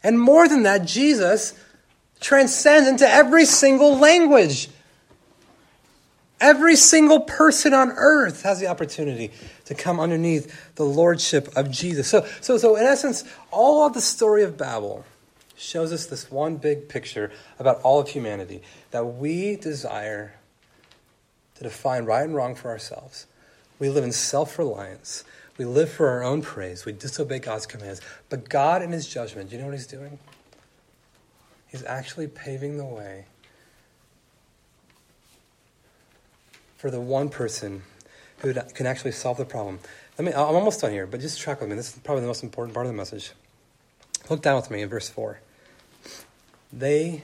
And 0.05 0.19
more 0.19 0.47
than 0.47 0.61
that, 0.63 0.85
Jesus 0.85 1.55
transcends 2.19 2.87
into 2.87 3.09
every 3.09 3.43
single 3.43 3.97
language. 3.97 4.69
Every 6.39 6.75
single 6.75 7.21
person 7.21 7.73
on 7.73 7.89
earth 7.89 8.43
has 8.43 8.59
the 8.59 8.67
opportunity 8.67 9.31
to 9.65 9.73
come 9.73 9.99
underneath 9.99 10.75
the 10.75 10.85
lordship 10.85 11.49
of 11.57 11.71
Jesus. 11.71 12.07
So, 12.07 12.23
so, 12.39 12.59
so 12.59 12.75
in 12.75 12.83
essence, 12.83 13.23
all 13.49 13.87
of 13.87 13.95
the 13.95 14.01
story 14.01 14.43
of 14.43 14.57
Babel 14.57 15.03
shows 15.57 15.91
us 15.91 16.05
this 16.05 16.29
one 16.29 16.57
big 16.57 16.87
picture 16.87 17.31
about 17.57 17.81
all 17.81 17.99
of 17.99 18.09
humanity 18.09 18.61
that 18.91 19.05
we 19.05 19.55
desire 19.55 20.35
to 21.55 21.63
define 21.63 22.05
right 22.05 22.25
and 22.25 22.35
wrong 22.35 22.53
for 22.53 22.69
ourselves. 22.69 23.25
We 23.79 23.89
live 23.89 24.03
in 24.03 24.11
self 24.11 24.59
reliance. 24.59 25.23
We 25.57 25.65
live 25.65 25.89
for 25.89 26.09
our 26.09 26.23
own 26.23 26.41
praise. 26.41 26.85
We 26.85 26.91
disobey 26.91 27.39
God's 27.39 27.65
commands. 27.65 28.01
But 28.29 28.49
God, 28.49 28.81
in 28.81 28.91
His 28.91 29.07
judgment, 29.07 29.49
do 29.49 29.55
you 29.55 29.61
know 29.61 29.67
what 29.67 29.75
He's 29.75 29.87
doing? 29.87 30.19
He's 31.67 31.83
actually 31.83 32.27
paving 32.27 32.77
the 32.77 32.85
way 32.85 33.25
for 36.77 36.91
the 36.91 37.01
one 37.01 37.29
person 37.29 37.83
who 38.39 38.53
can 38.53 38.85
actually 38.85 39.11
solve 39.11 39.37
the 39.37 39.45
problem. 39.45 39.79
Let 40.17 40.25
me, 40.25 40.31
I'm 40.33 40.55
almost 40.55 40.81
done 40.81 40.91
here, 40.91 41.07
but 41.07 41.19
just 41.19 41.39
track 41.39 41.61
with 41.61 41.69
me. 41.69 41.75
This 41.75 41.93
is 41.93 41.99
probably 41.99 42.21
the 42.21 42.27
most 42.27 42.43
important 42.43 42.73
part 42.73 42.85
of 42.85 42.91
the 42.91 42.97
message. 42.97 43.31
Look 44.29 44.41
down 44.41 44.55
with 44.55 44.69
me 44.69 44.81
in 44.81 44.89
verse 44.89 45.09
4. 45.09 45.39
They 46.71 47.23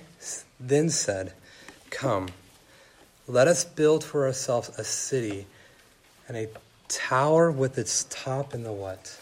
then 0.60 0.89
said, 0.89 1.34
Come, 1.89 2.30
let 3.28 3.48
us 3.48 3.65
build 3.65 4.04
for 4.04 4.26
ourselves 4.26 4.70
a 4.78 4.84
city 4.84 5.48
and 6.28 6.38
a 6.38 6.48
tower 6.91 7.49
with 7.49 7.77
its 7.77 8.06
top 8.10 8.54
in 8.54 8.63
the 8.63 8.71
what? 8.71 9.17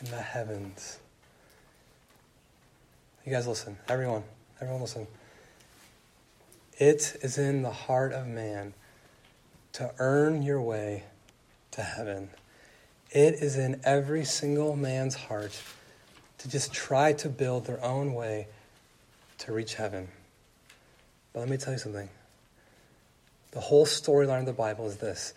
In 0.00 0.10
the 0.10 0.20
heavens. 0.20 0.98
You 3.24 3.32
guys 3.32 3.46
listen. 3.46 3.78
Everyone. 3.88 4.22
Everyone 4.60 4.82
listen. 4.82 5.06
It 6.78 7.16
is 7.22 7.38
in 7.38 7.62
the 7.62 7.70
heart 7.70 8.12
of 8.12 8.26
man 8.26 8.74
to 9.72 9.90
earn 9.98 10.42
your 10.42 10.60
way 10.60 11.04
to 11.72 11.82
heaven. 11.82 12.30
It 13.10 13.34
is 13.34 13.56
in 13.56 13.80
every 13.84 14.24
single 14.24 14.76
man's 14.76 15.14
heart 15.14 15.60
to 16.38 16.48
just 16.48 16.72
try 16.72 17.12
to 17.14 17.28
build 17.28 17.66
their 17.66 17.82
own 17.82 18.14
way 18.14 18.48
to 19.38 19.52
reach 19.52 19.74
heaven. 19.74 20.08
But 21.32 21.40
let 21.40 21.48
me 21.48 21.56
tell 21.56 21.72
you 21.72 21.78
something. 21.78 22.08
The 23.52 23.60
whole 23.60 23.86
storyline 23.86 24.40
of 24.40 24.46
the 24.46 24.52
Bible 24.52 24.86
is 24.86 24.96
this 24.98 25.34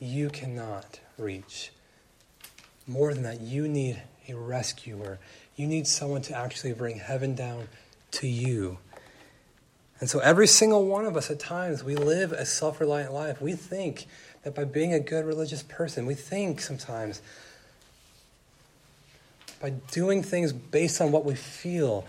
you 0.00 0.30
cannot 0.30 0.98
reach. 1.18 1.70
More 2.86 3.14
than 3.14 3.22
that, 3.22 3.40
you 3.40 3.68
need 3.68 4.02
a 4.28 4.34
rescuer. 4.34 5.18
You 5.56 5.66
need 5.66 5.86
someone 5.86 6.22
to 6.22 6.36
actually 6.36 6.72
bring 6.72 6.98
heaven 6.98 7.34
down 7.34 7.68
to 8.12 8.26
you. 8.26 8.78
And 10.00 10.08
so, 10.08 10.18
every 10.20 10.46
single 10.46 10.86
one 10.86 11.04
of 11.04 11.16
us 11.16 11.30
at 11.30 11.38
times, 11.38 11.84
we 11.84 11.94
live 11.94 12.32
a 12.32 12.46
self 12.46 12.80
reliant 12.80 13.12
life. 13.12 13.40
We 13.40 13.52
think 13.52 14.06
that 14.42 14.54
by 14.54 14.64
being 14.64 14.94
a 14.94 15.00
good 15.00 15.26
religious 15.26 15.62
person, 15.62 16.06
we 16.06 16.14
think 16.14 16.62
sometimes 16.62 17.20
by 19.60 19.70
doing 19.90 20.22
things 20.22 20.54
based 20.54 21.02
on 21.02 21.12
what 21.12 21.26
we 21.26 21.34
feel, 21.34 22.06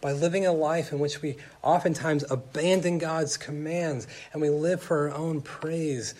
by 0.00 0.10
living 0.10 0.44
a 0.44 0.52
life 0.52 0.90
in 0.90 0.98
which 0.98 1.22
we 1.22 1.36
oftentimes 1.62 2.24
abandon 2.28 2.98
God's 2.98 3.36
commands 3.36 4.08
and 4.32 4.42
we 4.42 4.50
live 4.50 4.82
for 4.82 5.08
our 5.08 5.14
own 5.16 5.40
praise, 5.40 6.14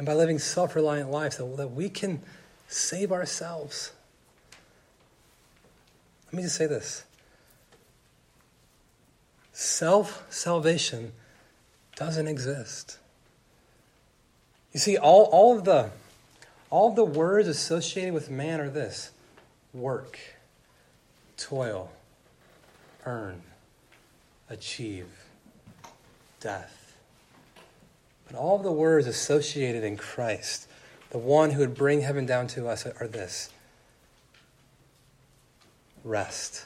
and 0.00 0.06
by 0.06 0.14
living 0.14 0.38
self 0.38 0.74
reliant 0.74 1.10
lives, 1.10 1.36
that, 1.36 1.56
that 1.58 1.72
we 1.72 1.90
can 1.90 2.22
save 2.68 3.12
ourselves. 3.12 3.92
Let 6.24 6.32
me 6.32 6.42
just 6.42 6.56
say 6.56 6.66
this 6.66 7.04
self 9.52 10.24
salvation 10.30 11.12
doesn't 11.96 12.28
exist. 12.28 12.96
You 14.72 14.80
see, 14.80 14.96
all, 14.96 15.24
all 15.24 15.58
of 15.58 15.64
the 15.66 15.90
all 16.70 16.88
of 16.88 16.96
the 16.96 17.04
words 17.04 17.46
associated 17.46 18.14
with 18.14 18.30
man 18.30 18.58
are 18.58 18.70
this 18.70 19.10
work, 19.74 20.18
toil, 21.36 21.92
earn, 23.04 23.42
achieve, 24.48 25.26
death. 26.40 26.79
But 28.30 28.38
all 28.38 28.58
the 28.58 28.70
words 28.70 29.06
associated 29.06 29.82
in 29.82 29.96
Christ, 29.96 30.68
the 31.10 31.18
one 31.18 31.50
who 31.50 31.60
would 31.60 31.74
bring 31.74 32.02
heaven 32.02 32.26
down 32.26 32.46
to 32.48 32.68
us, 32.68 32.86
are 32.86 33.08
this 33.08 33.50
rest 36.04 36.64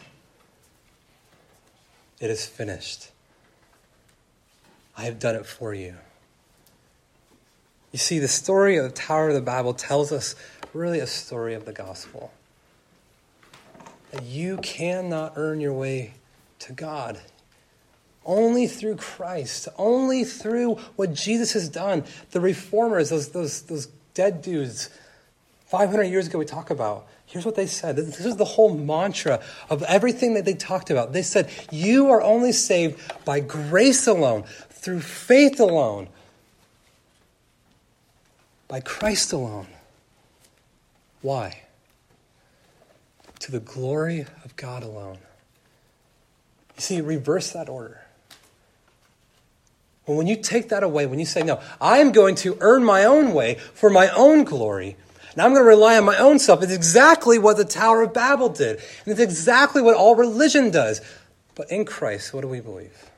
it 2.21 2.31
is 2.31 2.47
finished. 2.47 3.11
I 4.97 5.03
have 5.03 5.19
done 5.19 5.35
it 5.35 5.47
for 5.47 5.75
you. 5.75 5.97
You 7.93 7.99
see, 7.99 8.19
the 8.19 8.29
story 8.29 8.77
of 8.77 8.85
the 8.85 8.91
Tower 8.91 9.29
of 9.29 9.35
the 9.35 9.41
Babel 9.41 9.75
tells 9.75 10.13
us 10.13 10.35
really 10.73 11.01
a 11.01 11.07
story 11.07 11.55
of 11.55 11.65
the 11.65 11.73
gospel. 11.73 12.33
That 14.11 14.23
you 14.23 14.57
cannot 14.59 15.35
earn 15.37 15.61
your 15.61 15.73
way 15.73 16.15
to 16.61 16.73
God. 16.73 17.21
Only 18.25 18.67
through 18.67 18.97
Christ, 18.97 19.69
only 19.77 20.25
through 20.25 20.77
what 20.97 21.13
Jesus 21.13 21.53
has 21.53 21.69
done. 21.69 22.05
The 22.31 22.41
reformers, 22.41 23.11
those, 23.11 23.31
those, 23.31 23.63
those 23.63 23.87
dead 24.15 24.41
dudes, 24.41 24.89
500 25.67 26.05
years 26.05 26.29
ago, 26.29 26.39
we 26.39 26.45
talk 26.45 26.71
about. 26.71 27.07
Here's 27.27 27.45
what 27.45 27.57
they 27.57 27.67
said. 27.67 27.97
This 27.97 28.25
is 28.25 28.37
the 28.37 28.45
whole 28.45 28.75
mantra 28.75 29.43
of 29.69 29.83
everything 29.83 30.35
that 30.35 30.45
they 30.45 30.55
talked 30.55 30.91
about. 30.91 31.13
They 31.13 31.23
said, 31.23 31.51
You 31.71 32.11
are 32.11 32.23
only 32.23 32.53
saved 32.53 33.01
by 33.25 33.41
grace 33.41 34.07
alone, 34.07 34.45
through 34.71 35.01
faith 35.01 35.59
alone, 35.59 36.09
by 38.69 38.81
Christ 38.81 39.33
alone. 39.33 39.67
Why? 41.23 41.63
To 43.41 43.51
the 43.51 43.61
glory 43.61 44.27
of 44.45 44.55
God 44.57 44.83
alone. 44.83 45.19
You 46.77 46.83
see, 46.83 47.01
reverse 47.01 47.51
that 47.53 47.69
order. 47.69 48.04
When 50.07 50.27
you 50.27 50.37
take 50.37 50.69
that 50.69 50.83
away, 50.83 51.07
when 51.07 51.19
you 51.19 51.27
say, 51.27 51.43
No, 51.43 51.61
I'm 51.81 52.13
going 52.13 52.35
to 52.37 52.57
earn 52.61 52.85
my 52.85 53.05
own 53.05 53.33
way 53.33 53.55
for 53.55 53.89
my 53.89 54.09
own 54.11 54.45
glory, 54.45 54.97
now 55.37 55.47
I'm 55.47 55.53
going 55.53 55.65
to 55.65 55.69
rely 55.69 55.97
on 55.97 56.05
my 56.05 56.19
own 56.19 56.39
self. 56.39 56.63
It's 56.63 56.73
exactly 56.73 57.39
what 57.39 57.57
the 57.57 57.65
Tower 57.65 58.03
of 58.03 58.13
Babel 58.13 58.49
did. 58.49 58.77
And 58.77 59.09
it's 59.09 59.21
exactly 59.21 59.83
what 59.83 59.97
all 59.97 60.15
religion 60.15 60.71
does. 60.71 61.01
But 61.55 61.71
in 61.71 61.85
Christ, 61.85 62.33
what 62.33 62.43
do 62.43 62.49
we 62.49 62.61
believe? 62.61 63.11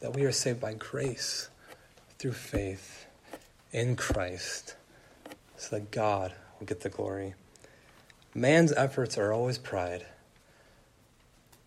That 0.00 0.14
we 0.14 0.24
are 0.24 0.32
saved 0.32 0.60
by 0.60 0.74
grace 0.74 1.48
through 2.18 2.32
faith 2.32 3.06
in 3.72 3.96
Christ 3.96 4.76
so 5.56 5.76
that 5.76 5.90
God 5.90 6.32
will 6.58 6.66
get 6.66 6.80
the 6.80 6.88
glory. 6.88 7.34
Man's 8.34 8.72
efforts 8.72 9.16
are 9.16 9.32
always 9.32 9.58
pride, 9.58 10.06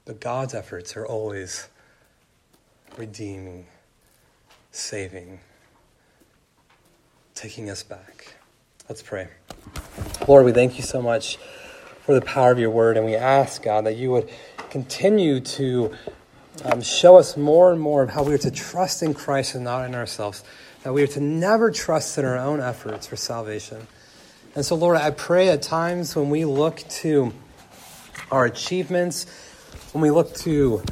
but 0.06 0.20
God's 0.20 0.54
efforts 0.54 0.96
are 0.98 1.06
always 1.06 1.68
redeeming, 2.98 3.68
saving, 4.76 5.40
taking 7.34 7.70
us 7.70 7.84
back. 7.84 8.36
Let's 8.90 9.02
pray. 9.02 9.28
Lord, 10.28 10.46
we 10.46 10.52
thank 10.52 10.78
you 10.78 10.84
so 10.84 11.02
much 11.02 11.38
for 12.04 12.14
the 12.14 12.22
power 12.22 12.52
of 12.52 12.60
your 12.60 12.70
word, 12.70 12.98
and 12.98 13.06
we 13.06 13.16
ask, 13.16 13.64
God, 13.64 13.86
that 13.86 13.96
you 13.96 14.12
would 14.12 14.30
continue 14.70 15.40
to 15.40 15.96
um, 16.64 16.82
show 16.82 17.18
us 17.18 17.36
more 17.36 17.72
and 17.72 17.82
more 17.82 18.04
of 18.04 18.10
how 18.10 18.24
we 18.24 18.34
are 18.34 18.40
to 18.40 18.52
trust 18.52 19.02
in 19.02 19.14
Christ 19.14 19.56
and 19.56 19.64
not 19.64 19.86
in 19.86 19.96
ourselves, 19.96 20.44
that 20.84 20.94
we 20.94 21.02
are 21.04 21.08
to 21.08 21.20
never 21.20 21.72
trust 21.72 22.18
in 22.18 22.26
our 22.26 22.38
own 22.38 22.60
efforts 22.60 23.08
for 23.08 23.16
salvation. 23.16 23.88
And 24.56 24.66
so, 24.66 24.76
Lord, 24.76 24.98
I 24.98 25.12
pray 25.12 25.50
at 25.50 25.62
times 25.62 26.16
when 26.16 26.30
we 26.30 26.46
look 26.46 26.78
to 27.02 27.34
our 28.32 28.46
achievements, 28.46 29.26
when 29.92 30.02
we 30.02 30.12
look 30.12 30.34
to 30.36 30.84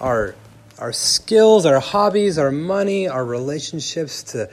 our, 0.00 0.34
our 0.80 0.92
skills, 0.92 1.66
our 1.66 1.78
hobbies, 1.78 2.38
our 2.38 2.50
money, 2.50 3.06
our 3.06 3.24
relationships 3.24 4.22
to, 4.22 4.50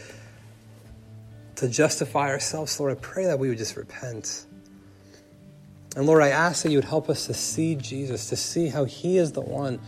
to 1.56 1.70
justify 1.70 2.30
ourselves, 2.30 2.80
Lord, 2.80 2.92
I 2.92 3.00
pray 3.00 3.26
that 3.26 3.40
we 3.40 3.50
would 3.50 3.58
just 3.58 3.78
repent. 3.78 4.46
And 5.96 6.06
Lord, 6.06 6.22
I 6.22 6.30
ask 6.30 6.64
that 6.64 6.70
you 6.70 6.78
would 6.78 6.86
help 6.86 7.10
us 7.10 7.26
to 7.28 7.34
see 7.34 7.76
Jesus, 7.76 8.30
to 8.30 8.36
see 8.36 8.68
how 8.68 8.84
he 8.84 9.18
is 9.18 9.32
the 9.32 9.42
one 9.42 9.80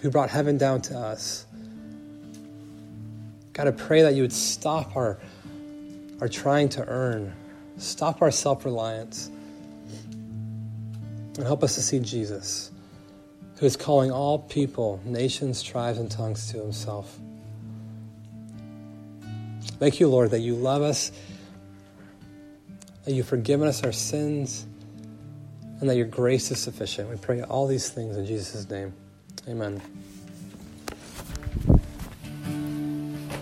who 0.00 0.10
brought 0.10 0.30
heaven 0.30 0.58
down 0.58 0.82
to 0.82 0.98
us. 0.98 1.46
God, 3.54 3.66
I 3.66 3.72
pray 3.72 4.02
that 4.02 4.14
you 4.14 4.22
would 4.22 4.32
stop 4.32 4.94
our, 4.94 5.18
our 6.20 6.28
trying 6.28 6.68
to 6.70 6.86
earn, 6.86 7.34
stop 7.78 8.22
our 8.22 8.30
self 8.30 8.64
reliance, 8.64 9.28
and 11.36 11.38
help 11.38 11.64
us 11.64 11.74
to 11.74 11.82
see 11.82 11.98
Jesus, 11.98 12.69
who 13.60 13.66
is 13.66 13.76
calling 13.76 14.10
all 14.10 14.38
people, 14.38 14.98
nations, 15.04 15.62
tribes, 15.62 15.98
and 15.98 16.10
tongues 16.10 16.50
to 16.50 16.58
himself. 16.58 17.18
Thank 19.78 20.00
you, 20.00 20.08
Lord, 20.08 20.30
that 20.30 20.40
you 20.40 20.54
love 20.54 20.80
us, 20.80 21.12
that 23.04 23.12
you've 23.12 23.28
forgiven 23.28 23.68
us 23.68 23.84
our 23.84 23.92
sins, 23.92 24.64
and 25.78 25.90
that 25.90 25.96
your 25.96 26.06
grace 26.06 26.50
is 26.50 26.58
sufficient. 26.58 27.10
We 27.10 27.16
pray 27.16 27.42
all 27.42 27.66
these 27.66 27.90
things 27.90 28.16
in 28.16 28.24
Jesus' 28.24 28.68
name. 28.70 28.94
Amen. 29.46 29.82